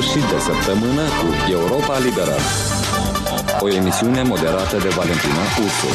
sfârșit 0.00 0.28
de 0.30 0.38
săptămână 0.38 1.02
cu 1.02 1.50
Europa 1.50 1.98
Liberă. 1.98 2.36
O 3.60 3.68
emisiune 3.68 4.22
moderată 4.22 4.76
de 4.76 4.88
Valentina 4.88 5.42
Ursu. 5.62 5.90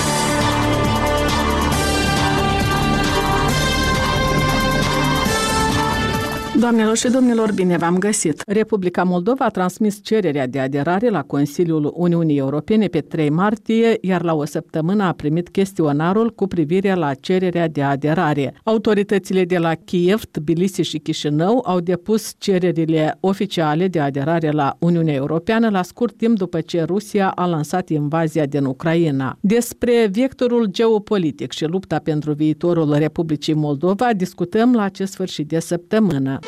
Doamnelor 6.61 6.97
și 6.97 7.09
domnilor, 7.09 7.53
bine 7.53 7.77
v-am 7.77 7.97
găsit! 7.97 8.43
Republica 8.47 9.03
Moldova 9.03 9.45
a 9.45 9.49
transmis 9.49 9.99
cererea 10.03 10.47
de 10.47 10.59
aderare 10.59 11.09
la 11.09 11.23
Consiliul 11.23 11.93
Uniunii 11.95 12.37
Europene 12.37 12.87
pe 12.87 12.99
3 12.99 13.29
martie, 13.29 13.97
iar 14.01 14.23
la 14.23 14.33
o 14.33 14.45
săptămână 14.45 15.03
a 15.03 15.11
primit 15.11 15.49
chestionarul 15.49 16.29
cu 16.29 16.47
privire 16.47 16.93
la 16.93 17.13
cererea 17.13 17.67
de 17.67 17.81
aderare. 17.81 18.53
Autoritățile 18.63 19.45
de 19.45 19.57
la 19.57 19.75
Kiev, 19.75 20.25
Tbilisi 20.25 20.81
și 20.81 20.97
Chișinău 20.97 21.63
au 21.65 21.79
depus 21.79 22.33
cererile 22.37 23.17
oficiale 23.19 23.87
de 23.87 23.99
aderare 23.99 24.51
la 24.51 24.75
Uniunea 24.79 25.13
Europeană 25.13 25.69
la 25.69 25.83
scurt 25.83 26.17
timp 26.17 26.37
după 26.37 26.61
ce 26.61 26.83
Rusia 26.83 27.29
a 27.29 27.45
lansat 27.45 27.89
invazia 27.89 28.45
din 28.45 28.65
Ucraina. 28.65 29.37
Despre 29.39 30.09
vectorul 30.11 30.65
geopolitic 30.65 31.51
și 31.51 31.65
lupta 31.65 31.99
pentru 31.99 32.33
viitorul 32.33 32.93
Republicii 32.93 33.53
Moldova 33.53 34.09
discutăm 34.13 34.73
la 34.73 34.83
acest 34.83 35.11
sfârșit 35.11 35.47
de 35.47 35.59
săptămână. 35.59 36.39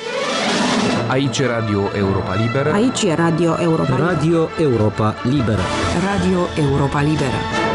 Aici 1.08 1.42
Radio 1.42 1.90
Europa 1.96 2.34
Liberă. 2.34 2.72
Aici 2.72 3.06
Radio 3.16 3.56
Europa 3.60 3.84
Liberă. 3.96 4.06
Radio 4.12 4.50
Europa 4.58 5.16
Liberă. 5.24 5.62
Radio 6.12 6.40
Europa 6.56 7.02
Liberă. 7.02 7.73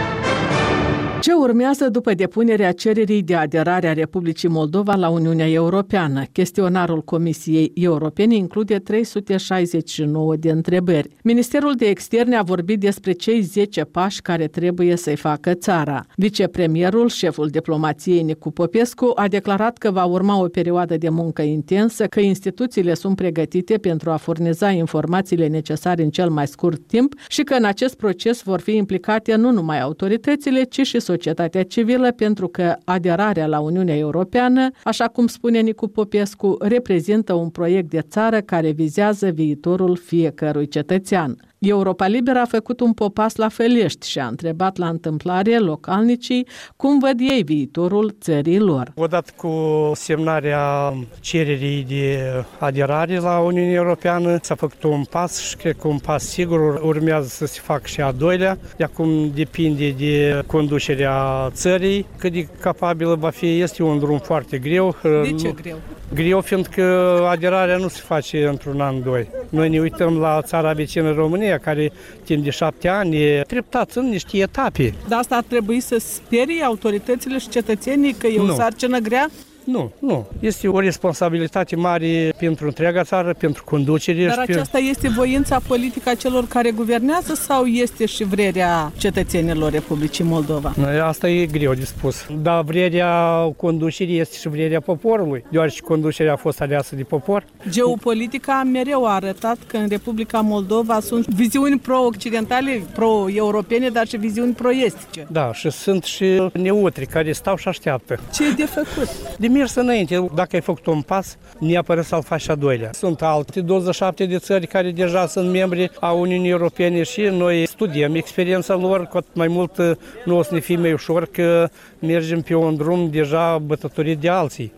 Ce 1.20 1.32
urmează 1.32 1.88
după 1.88 2.14
depunerea 2.14 2.72
cererii 2.72 3.22
de 3.22 3.34
aderare 3.34 3.88
a 3.88 3.92
Republicii 3.92 4.48
Moldova 4.48 4.94
la 4.94 5.08
Uniunea 5.08 5.48
Europeană? 5.48 6.22
Chestionarul 6.32 7.02
Comisiei 7.02 7.72
Europene 7.74 8.34
include 8.34 8.78
369 8.78 10.36
de 10.36 10.50
întrebări. 10.50 11.08
Ministerul 11.22 11.74
de 11.74 11.86
Externe 11.86 12.36
a 12.36 12.42
vorbit 12.42 12.80
despre 12.80 13.12
cei 13.12 13.40
10 13.40 13.84
pași 13.84 14.20
care 14.20 14.46
trebuie 14.46 14.96
să-i 14.96 15.16
facă 15.16 15.54
țara. 15.54 16.06
Vicepremierul, 16.16 17.08
șeful 17.08 17.48
diplomației 17.48 18.22
Nicu 18.22 18.50
Popescu, 18.50 19.12
a 19.14 19.28
declarat 19.28 19.78
că 19.78 19.90
va 19.90 20.04
urma 20.04 20.42
o 20.42 20.48
perioadă 20.48 20.96
de 20.96 21.08
muncă 21.08 21.42
intensă, 21.42 22.06
că 22.06 22.20
instituțiile 22.20 22.94
sunt 22.94 23.16
pregătite 23.16 23.76
pentru 23.76 24.10
a 24.10 24.16
furniza 24.16 24.70
informațiile 24.70 25.46
necesare 25.46 26.02
în 26.02 26.10
cel 26.10 26.30
mai 26.30 26.46
scurt 26.46 26.86
timp 26.86 27.14
și 27.28 27.42
că 27.42 27.54
în 27.54 27.64
acest 27.64 27.94
proces 27.96 28.42
vor 28.42 28.60
fi 28.60 28.76
implicate 28.76 29.34
nu 29.34 29.50
numai 29.50 29.80
autoritățile, 29.80 30.62
ci 30.62 30.86
și 30.86 31.00
societatea 31.08 31.62
civilă 31.62 32.12
pentru 32.12 32.48
că 32.48 32.76
aderarea 32.84 33.46
la 33.46 33.60
Uniunea 33.60 33.96
Europeană, 33.96 34.70
așa 34.84 35.06
cum 35.06 35.26
spune 35.26 35.60
Nicu 35.60 35.88
Popescu, 35.88 36.56
reprezintă 36.60 37.32
un 37.32 37.48
proiect 37.48 37.90
de 37.90 38.00
țară 38.00 38.40
care 38.40 38.70
vizează 38.70 39.28
viitorul 39.28 39.96
fiecărui 39.96 40.68
cetățean. 40.68 41.36
Europa 41.58 42.06
Liberă 42.06 42.38
a 42.38 42.44
făcut 42.44 42.80
un 42.80 42.92
popas 42.92 43.36
la 43.36 43.48
Felești 43.48 44.08
și 44.08 44.18
a 44.18 44.26
întrebat 44.26 44.76
la 44.76 44.88
întâmplare 44.88 45.58
localnicii 45.58 46.46
cum 46.76 46.98
văd 46.98 47.20
ei 47.20 47.42
viitorul 47.42 48.16
țării 48.20 48.58
lor. 48.58 48.92
Odată 48.94 49.32
cu 49.36 49.50
semnarea 49.94 50.92
cererii 51.20 51.84
de 51.88 52.18
aderare 52.58 53.18
la 53.18 53.38
Uniunea 53.38 53.74
Europeană 53.74 54.38
s-a 54.42 54.54
făcut 54.54 54.82
un 54.82 55.04
pas 55.10 55.40
și 55.40 55.56
cred 55.56 55.76
că 55.76 55.88
un 55.88 55.98
pas 55.98 56.24
sigur 56.24 56.80
urmează 56.82 57.26
să 57.28 57.46
se 57.46 57.60
facă 57.62 57.82
și 57.84 58.00
a 58.00 58.12
doilea. 58.12 58.58
De 58.76 58.84
acum 58.84 59.30
depinde 59.34 59.90
de 59.90 60.42
conducerea 60.46 61.48
țării, 61.50 62.06
cât 62.18 62.32
de 62.32 62.48
capabilă 62.60 63.14
va 63.14 63.30
fi. 63.30 63.60
Este 63.60 63.82
un 63.82 63.98
drum 63.98 64.18
foarte 64.18 64.58
greu. 64.58 64.96
De 65.02 65.34
ce 65.40 65.54
greu? 65.62 65.76
Greu 66.14 66.40
fiindcă 66.40 66.82
aderarea 67.30 67.76
nu 67.76 67.88
se 67.88 68.00
face 68.04 68.46
într-un 68.46 68.80
an, 68.80 69.02
doi. 69.02 69.28
Noi 69.48 69.68
ne 69.68 69.80
uităm 69.80 70.18
la 70.18 70.42
țara 70.42 70.72
vecină 70.72 71.12
România, 71.12 71.47
care 71.56 71.92
timp 72.24 72.44
de 72.44 72.50
șapte 72.50 72.88
ani 72.88 73.16
e 73.22 73.44
treptat 73.46 73.92
în 73.94 74.08
niște 74.08 74.36
etape. 74.36 74.94
Dar 75.08 75.18
asta 75.18 75.36
ar 75.36 75.42
trebui 75.48 75.80
să 75.80 75.98
sperie 75.98 76.62
autoritățile 76.62 77.38
și 77.38 77.48
cetățenii 77.48 78.12
că 78.12 78.26
e 78.26 78.38
o 78.40 78.44
Nu. 78.46 78.54
sarcină 78.54 78.98
grea? 78.98 79.30
Nu, 79.70 79.92
nu. 79.98 80.26
Este 80.40 80.68
o 80.68 80.80
responsabilitate 80.80 81.76
mare 81.76 82.34
pentru 82.38 82.66
întreaga 82.66 83.02
țară, 83.02 83.34
pentru 83.38 83.64
conducere. 83.64 84.26
Dar 84.26 84.30
și 84.30 84.44
pe- 84.46 84.52
aceasta 84.52 84.78
este 84.78 85.08
voința 85.08 85.60
politică 85.66 86.08
a 86.08 86.14
celor 86.14 86.46
care 86.46 86.70
guvernează 86.70 87.34
sau 87.34 87.64
este 87.64 88.06
și 88.06 88.24
vrerea 88.24 88.92
cetățenilor 88.96 89.72
Republicii 89.72 90.24
Moldova? 90.24 90.74
Asta 91.02 91.28
e 91.28 91.46
greu 91.46 91.74
de 91.74 91.84
spus. 91.84 92.26
Dar 92.42 92.62
vrerea 92.62 93.40
conducerii 93.56 94.18
este 94.18 94.36
și 94.36 94.48
vrerea 94.48 94.80
poporului, 94.80 95.44
deoarece 95.50 95.80
conducerea 95.80 96.32
a 96.32 96.36
fost 96.36 96.60
aleasă 96.60 96.94
de 96.96 97.02
popor. 97.02 97.44
Geopolitica 97.68 98.62
mereu 98.72 99.04
a 99.06 99.14
arătat 99.14 99.56
că 99.66 99.76
în 99.76 99.88
Republica 99.88 100.40
Moldova 100.40 101.00
sunt 101.00 101.26
viziuni 101.26 101.78
pro-occidentale, 101.78 102.82
pro-europene, 102.94 103.88
dar 103.88 104.06
și 104.06 104.16
viziuni 104.16 104.52
pro-estice. 104.52 105.26
Da, 105.30 105.52
și 105.52 105.70
sunt 105.70 106.04
și 106.04 106.50
neutri 106.52 107.06
care 107.06 107.32
stau 107.32 107.56
și 107.56 107.68
așteaptă. 107.68 108.18
Ce 108.34 108.46
e 108.46 108.50
de 108.50 108.64
făcut? 108.64 109.08
De 109.38 109.46
mers 109.58 109.74
înainte, 109.74 110.26
dacă 110.34 110.48
ai 110.52 110.60
făcut 110.60 110.86
un 110.86 111.00
pas, 111.00 111.36
neapărat 111.58 112.04
să-l 112.04 112.22
faci 112.22 112.40
și 112.40 112.50
a 112.50 112.54
doilea. 112.54 112.90
Sunt 112.92 113.22
alte 113.22 113.60
27 113.60 114.24
de 114.24 114.38
țări 114.38 114.66
care 114.66 114.90
deja 114.90 115.26
sunt 115.26 115.50
membri 115.50 115.90
a 116.00 116.12
Uniunii 116.12 116.50
Europene 116.50 117.02
și 117.02 117.20
noi 117.20 117.66
studiem 117.66 118.14
experiența 118.14 118.74
lor, 118.74 119.06
cu 119.06 119.16
atât 119.16 119.34
mai 119.34 119.48
mult 119.48 119.98
nu 120.24 120.36
o 120.36 120.42
să 120.42 120.54
ne 120.54 120.60
fie 120.60 120.76
mai 120.76 120.92
ușor 120.92 121.26
că 121.26 121.68
mergem 121.98 122.40
pe 122.40 122.54
un 122.54 122.76
drum 122.76 123.10
deja 123.10 123.58
bătătorit 123.58 124.18
de 124.18 124.28
alții. 124.28 124.72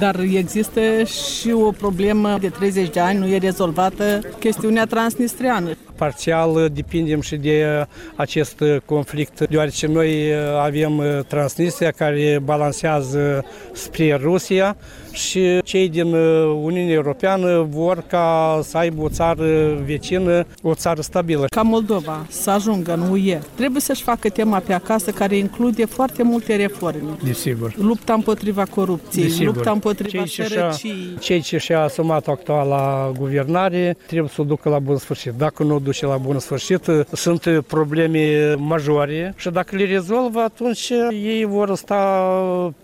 Dar 0.00 0.20
există 0.20 0.80
și 1.02 1.50
o 1.50 1.70
problemă 1.70 2.36
de 2.40 2.48
30 2.48 2.90
de 2.90 3.00
ani, 3.00 3.18
nu 3.18 3.26
e 3.26 3.38
rezolvată 3.38 4.20
chestiunea 4.38 4.86
transnistriană. 4.86 5.68
Parțial 5.96 6.70
depindem 6.72 7.20
și 7.20 7.36
de 7.36 7.86
acest 8.16 8.62
conflict, 8.84 9.48
deoarece 9.48 9.86
noi 9.86 10.32
avem 10.62 11.02
Transnistria 11.28 11.90
care 11.90 12.40
balansează 12.44 13.44
spre 13.72 14.18
Rusia 14.22 14.76
și 15.12 15.58
cei 15.64 15.88
din 15.88 16.14
Uniunea 16.62 16.94
Europeană 16.94 17.66
vor 17.70 18.04
ca 18.06 18.60
să 18.62 18.76
aibă 18.78 19.02
o 19.02 19.08
țară 19.08 19.78
vecină, 19.84 20.46
o 20.62 20.74
țară 20.74 21.00
stabilă. 21.00 21.44
Ca 21.48 21.62
Moldova 21.62 22.26
să 22.28 22.50
ajungă 22.50 22.92
în 22.92 23.10
UE, 23.10 23.38
trebuie 23.54 23.80
să-și 23.80 24.02
facă 24.02 24.28
tema 24.28 24.58
pe 24.58 24.72
acasă 24.72 25.10
care 25.10 25.36
include 25.36 25.84
foarte 25.84 26.22
multe 26.22 26.56
reforme. 26.56 27.16
Desigur. 27.24 27.74
Lupta 27.76 28.12
împotriva 28.12 28.64
corupției, 28.64 29.24
Desigur. 29.24 29.54
lupta 29.54 29.70
împotriva 29.70 30.10
Cei 30.24 30.24
ce 30.24 30.42
și-a- 30.42 30.48
sărăciei. 30.48 31.16
Cei 31.20 31.40
ce 31.40 31.58
și-a 31.58 31.80
asumat 31.82 32.26
actuala 32.28 33.12
guvernare 33.18 33.96
trebuie 34.06 34.30
să 34.34 34.40
o 34.40 34.44
ducă 34.44 34.68
la 34.68 34.78
bun 34.78 34.96
sfârșit. 34.96 35.32
Dacă 35.32 35.62
nu 35.62 35.74
o 35.74 35.78
duce 35.84 36.06
la 36.06 36.16
bun 36.16 36.38
sfârșit, 36.38 36.84
sunt 37.12 37.64
probleme 37.66 38.54
majore 38.58 39.34
și 39.36 39.50
dacă 39.50 39.76
le 39.76 39.84
rezolvă, 39.84 40.40
atunci 40.40 40.92
ei 41.10 41.44
vor 41.44 41.76
sta 41.76 42.04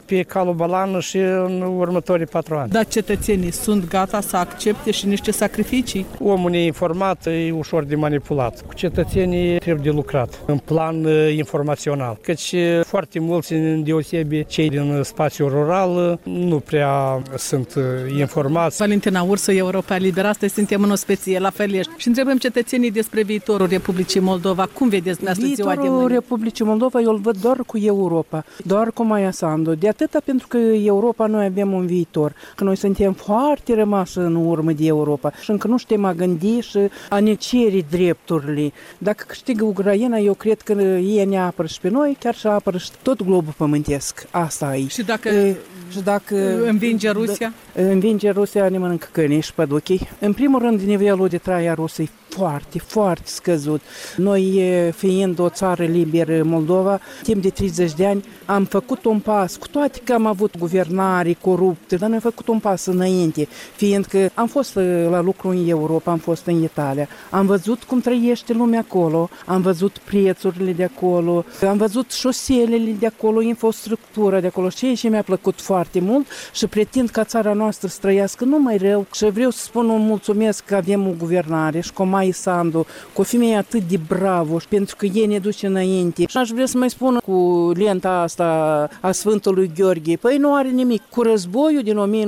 pe 0.05 0.22
calul 0.22 0.55
balan 0.55 0.99
și 0.99 1.16
în 1.16 1.75
următorii 1.78 2.27
patru 2.27 2.55
ani. 2.55 2.71
Dar 2.71 2.87
cetățenii 2.87 3.50
sunt 3.50 3.88
gata 3.88 4.21
să 4.21 4.37
accepte 4.37 4.91
și 4.91 5.06
niște 5.06 5.31
sacrificii. 5.31 6.06
Omul 6.19 6.50
neinformat 6.50 7.27
e 7.27 7.53
ușor 7.53 7.84
de 7.84 7.94
manipulat. 7.94 8.62
Cu 8.66 8.75
cetățenii 8.75 9.59
trebuie 9.59 9.84
de 9.84 9.97
lucrat 9.97 10.41
în 10.47 10.59
plan 10.59 11.05
uh, 11.05 11.34
informațional. 11.37 12.19
Căci 12.22 12.53
uh, 12.53 12.81
foarte 12.84 13.19
mulți, 13.19 13.53
în 13.53 13.82
deosebi 13.82 14.47
cei 14.47 14.69
din 14.69 15.00
spațiul 15.03 15.49
rural, 15.49 16.19
uh, 16.25 16.32
nu 16.34 16.59
prea 16.59 17.22
sunt 17.37 17.75
uh, 17.75 17.84
informați. 18.19 18.77
Valentina 18.77 19.22
Ursă, 19.22 19.53
Europa 19.53 19.97
Liberă, 19.97 20.28
astăzi 20.28 20.55
suntem 20.55 20.82
în 20.82 20.91
o 20.91 20.94
specie 20.94 21.38
la 21.38 21.50
Felești 21.50 21.93
și 21.97 22.09
întrebăm 22.09 22.38
cetățenii 22.38 22.89
despre 22.90 23.22
viitorul 23.22 23.66
Republicii 23.66 24.20
Moldova. 24.20 24.68
Cum 24.72 24.88
vedeți 24.88 25.16
dumneavoastră 25.16 25.54
ziua 25.54 25.68
de 25.68 25.80
Viitorul 25.80 26.00
mâine? 26.00 26.14
Republicii 26.14 26.64
Moldova 26.64 27.00
eu 27.00 27.10
îl 27.10 27.18
văd 27.18 27.36
doar 27.40 27.56
cu 27.66 27.78
Europa, 27.78 28.44
doar 28.64 28.90
cu 28.92 29.02
Maia 29.02 29.30
Sandu. 29.30 29.74
De 29.74 29.88
atâta 29.88 30.20
pentru 30.24 30.46
că 30.46 30.56
Europa 30.56 31.26
noi 31.26 31.44
avem 31.44 31.72
un 31.72 31.87
viitor, 31.87 32.34
că 32.56 32.64
noi 32.64 32.76
suntem 32.76 33.12
foarte 33.12 33.75
rămași 33.75 34.19
în 34.19 34.34
urmă 34.34 34.72
de 34.72 34.87
Europa 34.87 35.32
și 35.40 35.50
încă 35.50 35.66
nu 35.66 35.76
știm 35.76 36.04
a 36.04 36.12
gândi 36.12 36.60
și 36.60 36.78
a 37.08 37.20
ne 37.20 37.34
cere 37.34 37.84
drepturile. 37.90 38.72
Dacă 38.98 39.25
câștigă 39.26 39.64
Ucraina, 39.64 40.16
eu 40.16 40.34
cred 40.34 40.60
că 40.60 40.72
ei 40.72 41.25
ne 41.25 41.38
apără 41.38 41.69
și 41.69 41.81
pe 41.81 41.88
noi, 41.88 42.16
chiar 42.20 42.34
și 42.34 42.46
apără 42.46 42.78
și 42.78 42.90
tot 43.02 43.22
globul 43.22 43.54
pământesc. 43.56 44.26
Asta 44.31 44.76
e. 44.76 44.86
Și 44.86 45.02
dacă 45.02 45.28
E, 45.28 45.56
și 45.90 46.00
dacă 46.00 46.64
învinge 46.66 47.06
Da. 47.06 47.12
Rusia? 47.12 47.52
Învinge 47.75 48.31
Rusia, 48.31 48.69
ne 48.69 48.78
mănâncă 48.78 49.08
câinii 49.12 49.40
și 49.40 49.54
păduchii. 49.54 50.08
În 50.19 50.32
primul 50.32 50.60
rând, 50.60 50.81
nivelul 50.81 51.28
de 51.28 51.38
trai 51.38 51.66
a 51.66 51.75
Rusiei 51.75 52.10
foarte, 52.35 52.79
foarte 52.79 53.27
scăzut. 53.27 53.81
Noi, 54.17 54.56
e, 54.56 54.91
fiind 54.97 55.38
o 55.38 55.49
țară 55.49 55.85
liberă, 55.85 56.43
Moldova, 56.44 57.00
timp 57.23 57.43
de 57.43 57.50
30 57.50 57.93
de 57.93 58.06
ani, 58.06 58.25
am 58.44 58.65
făcut 58.65 59.05
un 59.05 59.19
pas, 59.21 59.56
cu 59.56 59.69
toate 59.69 60.00
că 60.05 60.12
am 60.12 60.27
avut 60.27 60.59
guvernare 60.59 61.37
corupte, 61.41 61.97
dar 61.97 62.09
noi 62.09 62.17
am 62.17 62.31
făcut 62.31 62.49
un 62.49 62.59
pas 62.59 62.87
înainte, 62.87 63.49
fiindcă 63.77 64.31
am 64.35 64.47
fost 64.47 64.75
uh, 64.77 65.06
la 65.11 65.21
lucru 65.21 65.49
în 65.49 65.69
Europa, 65.69 66.11
am 66.11 66.19
fost 66.19 66.47
în 66.47 66.62
Italia, 66.62 67.09
am 67.31 67.47
văzut 67.47 67.82
cum 67.82 68.00
trăiește 68.00 68.53
lumea 68.53 68.81
acolo, 68.81 69.29
am 69.47 69.61
văzut 69.61 69.99
prețurile 69.99 70.73
de 70.73 70.85
acolo, 70.85 71.44
am 71.69 71.77
văzut 71.77 72.12
șoselele 72.12 72.91
de 72.99 73.06
acolo, 73.06 73.41
infrastructura 73.41 74.41
de 74.41 74.47
acolo, 74.47 74.69
ceea 74.69 74.94
ce 74.94 75.09
mi-a 75.09 75.23
plăcut 75.23 75.61
foarte 75.61 76.00
mult 76.00 76.27
și 76.53 76.67
pretind 76.67 77.09
ca 77.09 77.25
țara 77.25 77.53
noastră 77.53 77.88
să 77.88 77.99
trăiască 78.00 78.44
numai 78.44 78.77
rău 78.77 79.06
și 79.15 79.25
vreau 79.25 79.50
să 79.50 79.62
spun 79.62 79.88
un 79.88 80.06
mulțumesc 80.06 80.65
că 80.65 80.75
avem 80.75 81.06
o 81.06 81.15
guvernare 81.19 81.81
și 81.81 81.93
cu 81.93 82.03
Mai 82.20 82.31
Sandu, 82.31 82.87
cu 83.12 83.20
o 83.20 83.25
femeie 83.25 83.55
atât 83.55 83.82
de 83.88 84.00
bravo 84.08 84.58
și 84.58 84.69
pentru 84.69 84.96
că 84.96 85.06
ei 85.06 85.26
ne 85.26 85.38
duce 85.38 85.67
înainte. 85.67 86.25
Și 86.26 86.37
aș 86.37 86.49
vrea 86.50 86.67
să 86.67 86.78
mai 86.78 86.90
spun 86.90 87.20
cu 87.25 87.70
lenta 87.75 88.11
asta 88.11 88.88
a 89.00 89.12
Sfântului 89.12 89.70
Gheorghe, 89.76 90.17
păi 90.17 90.37
nu 90.37 90.55
are 90.55 90.69
nimic. 90.69 91.02
Cu 91.11 91.22
războiul 91.22 91.82
din 91.82 92.26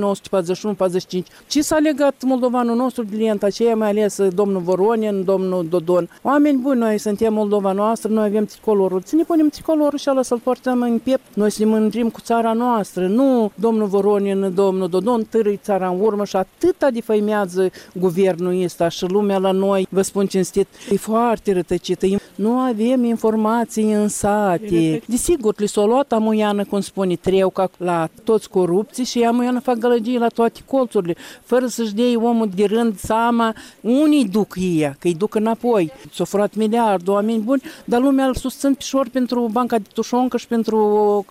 1941-45, 1.19 1.23
ce 1.47 1.61
s-a 1.61 1.77
legat 1.77 2.15
moldovanul 2.25 2.75
nostru 2.75 3.03
de 3.03 3.15
lenta 3.15 3.45
aceea, 3.45 3.75
mai 3.75 3.89
ales 3.89 4.27
domnul 4.27 4.61
Voronin, 4.61 5.23
domnul 5.23 5.67
Dodon. 5.69 6.09
Oameni 6.21 6.57
buni, 6.57 6.79
noi 6.79 6.97
suntem 6.97 7.33
Moldova 7.33 7.71
noastră, 7.71 8.11
noi 8.11 8.25
avem 8.25 8.45
tricolorul. 8.45 9.01
Să 9.05 9.15
ne 9.15 9.23
punem 9.23 9.49
tricolorul 9.49 9.97
și 9.97 10.09
ala 10.09 10.21
să-l 10.21 10.39
portăm 10.39 10.81
în 10.81 10.99
piept. 11.03 11.23
Noi 11.33 11.51
să 11.51 11.63
ne 11.63 11.69
mândrim 11.69 12.09
cu 12.09 12.21
țara 12.21 12.53
noastră, 12.53 13.07
nu 13.07 13.51
domnul 13.55 13.87
Voronin, 13.87 14.53
domnul 14.55 14.89
Dodon, 14.89 15.23
târâi 15.29 15.59
țara 15.63 15.87
în 15.87 15.99
urmă 15.99 16.25
și 16.25 16.35
atâta 16.35 16.89
defăimează 16.89 17.69
guvernul 17.93 18.63
ăsta 18.63 18.87
și 18.89 19.05
lumea 19.05 19.37
la 19.37 19.51
noi, 19.51 19.82
vă 19.89 20.01
spun 20.01 20.25
cinstit, 20.25 20.67
e 20.89 20.95
foarte 20.95 21.53
rătăcită. 21.53 22.07
Nu 22.35 22.51
avem 22.51 23.03
informații 23.03 23.93
în 23.93 24.07
sate. 24.07 25.01
Desigur, 25.05 25.53
li 25.57 25.67
s-a 25.67 25.83
luat 25.83 26.11
amuiană, 26.11 26.65
cum 26.65 26.79
spune, 26.79 27.15
treuca 27.15 27.69
la 27.77 28.09
toți 28.23 28.49
corupții 28.49 29.03
și 29.03 29.23
amuiană 29.23 29.59
fac 29.59 29.77
gălăgii 29.77 30.17
la 30.17 30.27
toate 30.27 30.59
colțurile, 30.65 31.15
fără 31.43 31.67
să-și 31.67 31.93
dea 31.93 32.19
omul 32.19 32.49
de 32.55 32.65
rând 32.65 32.99
seama 32.99 33.55
unii 33.81 34.27
duc 34.27 34.55
ei, 34.57 34.95
că 34.99 35.07
îi 35.07 35.15
duc 35.15 35.35
înapoi. 35.35 35.91
S-au 36.13 36.25
furat 36.25 36.55
miliard, 36.55 37.07
oameni 37.07 37.39
buni, 37.39 37.61
dar 37.85 38.01
lumea 38.01 38.25
îl 38.25 38.35
susțin 38.35 38.73
pișor 38.73 39.07
pentru 39.11 39.49
banca 39.51 39.77
de 39.77 39.87
tușoncă 39.93 40.37
și 40.37 40.47
pentru 40.47 40.77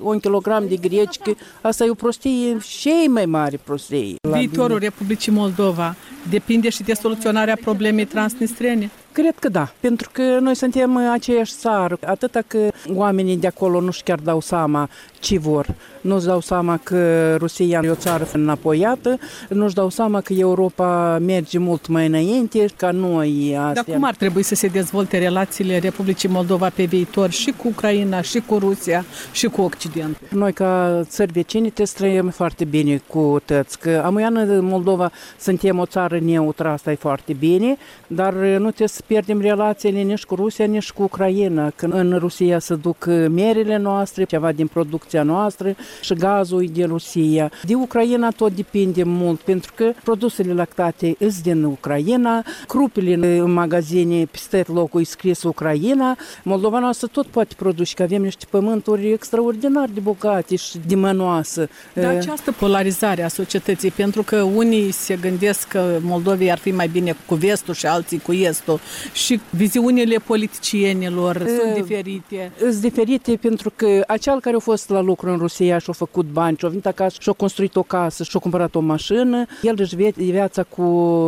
un 0.01 0.19
kilogram 0.21 0.65
de 0.69 0.77
greci, 0.77 1.19
că 1.19 1.33
asta 1.61 1.85
e 1.85 1.91
o 1.91 1.95
prostie 1.95 2.59
și 2.59 3.09
mai 3.09 3.27
mare 3.27 3.61
prostie. 3.65 4.15
Viitorul 4.33 4.79
Republicii 4.79 5.33
Moldova 5.33 5.97
depinde 6.31 6.69
și 6.69 6.83
de 6.83 6.93
soluționarea 6.93 7.59
problemei 7.63 8.07
Днестряне. 8.43 8.91
Cred 9.13 9.35
că 9.39 9.49
da, 9.49 9.73
pentru 9.81 10.11
că 10.13 10.23
noi 10.41 10.57
suntem 10.57 10.97
aceeași 10.97 11.53
țară, 11.53 11.99
atâta 12.07 12.41
că 12.47 12.59
oamenii 12.95 13.37
de 13.37 13.47
acolo 13.47 13.81
nu-și 13.81 14.03
chiar 14.03 14.19
dau 14.19 14.41
seama 14.41 14.89
ce 15.19 15.39
vor. 15.39 15.75
Nu-și 16.01 16.27
dau 16.27 16.41
seama 16.41 16.81
că 16.83 17.35
Rusia 17.37 17.81
e 17.85 17.91
o 17.91 17.95
țară 17.95 18.29
înapoiată, 18.33 19.19
nu-și 19.49 19.75
dau 19.75 19.89
seama 19.89 20.21
că 20.21 20.33
Europa 20.33 21.19
merge 21.19 21.59
mult 21.59 21.87
mai 21.87 22.07
înainte 22.07 22.67
ca 22.77 22.91
noi. 22.91 23.57
Astea. 23.59 23.83
Dar 23.87 23.95
cum 23.95 24.05
ar 24.05 24.15
trebui 24.15 24.43
să 24.43 24.55
se 24.55 24.67
dezvolte 24.67 25.19
relațiile 25.19 25.79
Republicii 25.79 26.29
Moldova 26.29 26.71
pe 26.75 26.85
viitor 26.85 27.31
și 27.31 27.55
cu 27.57 27.69
Ucraina, 27.69 28.21
și 28.21 28.43
cu 28.47 28.59
Rusia, 28.59 29.05
și 29.33 29.47
cu 29.47 29.61
Occident? 29.61 30.17
Noi 30.29 30.53
ca 30.53 31.03
țări 31.03 31.33
vecini 31.33 31.65
trebuie 31.65 31.87
să 31.87 31.95
trăim 31.97 32.29
foarte 32.29 32.65
bine 32.65 33.03
cu 33.07 33.41
tăți, 33.45 33.79
că 33.79 34.03
amuiană 34.05 34.61
Moldova 34.61 35.11
suntem 35.39 35.79
o 35.79 35.87
țară 35.87 36.19
neutră, 36.19 36.69
asta 36.69 36.91
e 36.91 36.95
foarte 36.95 37.33
bine, 37.33 37.77
dar 38.07 38.33
nu 38.35 38.71
trebuie 38.71 38.89
să 39.03 39.09
pierdem 39.09 39.41
relațiile 39.41 40.01
nici 40.01 40.25
cu 40.25 40.35
Rusia, 40.35 40.65
nici 40.65 40.91
cu 40.91 41.03
Ucraina. 41.03 41.71
Când 41.71 41.93
în 41.93 42.17
Rusia 42.19 42.59
se 42.59 42.75
duc 42.75 43.05
merele 43.31 43.77
noastre, 43.77 44.25
ceva 44.25 44.53
din 44.53 44.67
producția 44.67 45.23
noastră 45.23 45.77
și 46.01 46.15
gazul 46.15 46.63
e 46.63 46.67
din 46.67 46.87
Rusia. 46.87 47.51
De 47.63 47.75
Ucraina 47.75 48.31
tot 48.31 48.55
depinde 48.55 49.03
mult, 49.03 49.41
pentru 49.41 49.73
că 49.77 49.93
produsele 50.05 50.53
lactate 50.53 51.17
sunt 51.19 51.43
din 51.43 51.65
Ucraina, 51.65 52.45
crupile 52.67 53.15
în 53.39 53.53
magazine 53.53 54.25
peste 54.25 54.65
locul 54.67 55.01
e 55.01 55.05
scris 55.05 55.43
Ucraina. 55.43 56.17
Moldova 56.43 56.79
noastră 56.79 57.09
tot 57.13 57.27
poate 57.27 57.55
produce, 57.57 57.95
că 57.95 58.03
avem 58.03 58.23
niște 58.23 58.47
pământuri 58.51 59.13
extraordinar 59.13 59.89
de 59.95 60.01
bogate 60.01 60.57
și 60.57 60.79
de 60.87 60.95
mănoasă. 60.95 61.69
Dar 61.95 62.15
această 62.15 62.53
polarizare 62.53 63.23
a 63.23 63.29
societății, 63.29 63.91
pentru 63.91 64.23
că 64.23 64.43
unii 64.43 64.91
se 64.91 65.19
gândesc 65.21 65.69
că 65.69 65.99
Moldovia 66.01 66.53
ar 66.53 66.59
fi 66.59 66.71
mai 66.71 66.89
bine 66.89 67.17
cu 67.27 67.35
vestul 67.35 67.75
și 67.75 67.87
alții 67.87 68.19
cu 68.19 68.33
estul 68.33 68.81
și 69.13 69.41
viziunile 69.51 70.17
politicienilor 70.17 71.37
e, 71.37 71.59
sunt 71.61 71.75
diferite. 71.75 72.53
Sunt 72.59 72.75
diferite 72.75 73.37
pentru 73.41 73.73
că 73.77 74.05
acel 74.07 74.41
care 74.41 74.57
a 74.57 74.59
fost 74.59 74.89
la 74.89 75.01
lucru 75.01 75.31
în 75.31 75.39
Rusia 75.39 75.79
și 75.79 75.87
a 75.91 75.93
făcut 75.93 76.27
bani 76.27 76.57
și 76.59 76.65
a 76.65 76.69
venit 76.69 76.87
acasă 76.87 77.17
și 77.21 77.29
a 77.29 77.33
construit 77.33 77.77
o 77.77 77.83
casă 77.83 78.23
și 78.23 78.31
a 78.35 78.39
cumpărat 78.39 78.75
o 78.75 78.81
mașină, 78.81 79.47
el 79.63 79.75
își 79.79 79.97
vede 79.97 80.25
viața 80.25 80.63
cu 80.63 80.83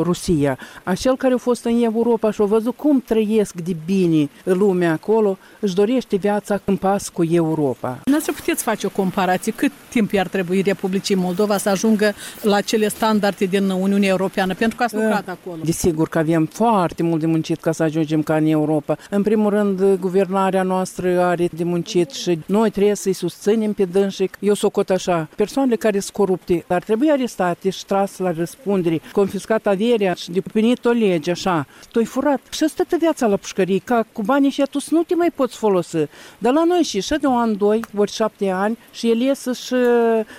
Rusia. 0.04 0.58
Acel 0.82 1.16
care 1.16 1.34
a 1.34 1.36
fost 1.36 1.64
în 1.64 1.82
Europa 1.82 2.30
și 2.30 2.42
a 2.42 2.44
văzut 2.44 2.76
cum 2.76 3.00
trăiesc 3.06 3.54
de 3.54 3.76
bine 3.86 4.28
lumea 4.44 4.92
acolo, 4.92 5.38
își 5.60 5.74
dorește 5.74 6.16
viața 6.16 6.60
în 6.64 6.76
pas 6.76 7.08
cu 7.08 7.24
Europa. 7.30 8.00
Nu 8.04 8.20
să 8.20 8.32
puteți 8.32 8.62
face 8.62 8.86
o 8.86 8.90
comparație. 8.90 9.52
Cât 9.52 9.72
timp 9.88 10.10
ar 10.18 10.28
trebui 10.28 10.60
Republicii 10.62 11.14
Moldova 11.14 11.56
să 11.56 11.68
ajungă 11.68 12.14
la 12.42 12.60
cele 12.60 12.88
standarde 12.88 13.44
din 13.44 13.70
Uniunea 13.70 14.08
Europeană? 14.08 14.54
Pentru 14.54 14.76
că 14.76 14.82
ați 14.82 14.94
lucrat 14.94 15.28
acolo. 15.28 15.60
Desigur 15.64 16.08
că 16.08 16.18
avem 16.18 16.46
foarte 16.52 17.02
mult 17.02 17.20
de 17.20 17.26
muncit 17.26 17.53
ca 17.60 17.72
să 17.72 17.82
ajungem 17.82 18.22
ca 18.22 18.36
în 18.36 18.46
Europa. 18.46 18.96
În 19.10 19.22
primul 19.22 19.50
rând, 19.50 19.98
guvernarea 20.00 20.62
noastră 20.62 21.20
are 21.20 21.48
de 21.56 21.64
muncit 21.64 22.10
și 22.10 22.38
noi 22.46 22.70
trebuie 22.70 22.94
să-i 22.94 23.12
susținem 23.12 23.72
pe 23.72 23.84
dânsii. 23.84 24.30
Eu 24.38 24.54
socot 24.54 24.90
așa, 24.90 25.28
persoanele 25.36 25.76
care 25.76 25.98
sunt 25.98 26.12
corupte 26.12 26.64
ar 26.68 26.82
trebui 26.82 27.10
arestate 27.10 27.70
și 27.70 27.84
tras 27.84 28.18
la 28.18 28.32
răspundere, 28.32 29.00
confiscat 29.12 29.66
averea 29.66 30.14
și 30.14 30.30
deplinit 30.30 30.84
o 30.84 30.90
lege, 30.90 31.30
așa. 31.30 31.66
Tu-ai 31.90 32.04
furat 32.04 32.40
și 32.50 32.68
stă 32.68 32.96
viața 32.98 33.26
la 33.26 33.36
pușcărie, 33.36 33.80
ca 33.84 34.06
cu 34.12 34.22
banii 34.22 34.50
și 34.50 34.62
tu 34.70 34.78
nu 34.90 35.02
te 35.02 35.14
mai 35.14 35.30
poți 35.34 35.56
folosi. 35.56 35.96
Dar 36.38 36.52
la 36.52 36.64
noi 36.64 36.82
și 36.82 37.00
și 37.00 37.14
de 37.20 37.26
un 37.26 37.36
an, 37.36 37.56
doi, 37.56 37.80
ori 37.96 38.10
șapte 38.10 38.48
ani 38.48 38.78
și 38.92 39.10
el 39.10 39.20
iese 39.20 39.52
și 39.52 39.74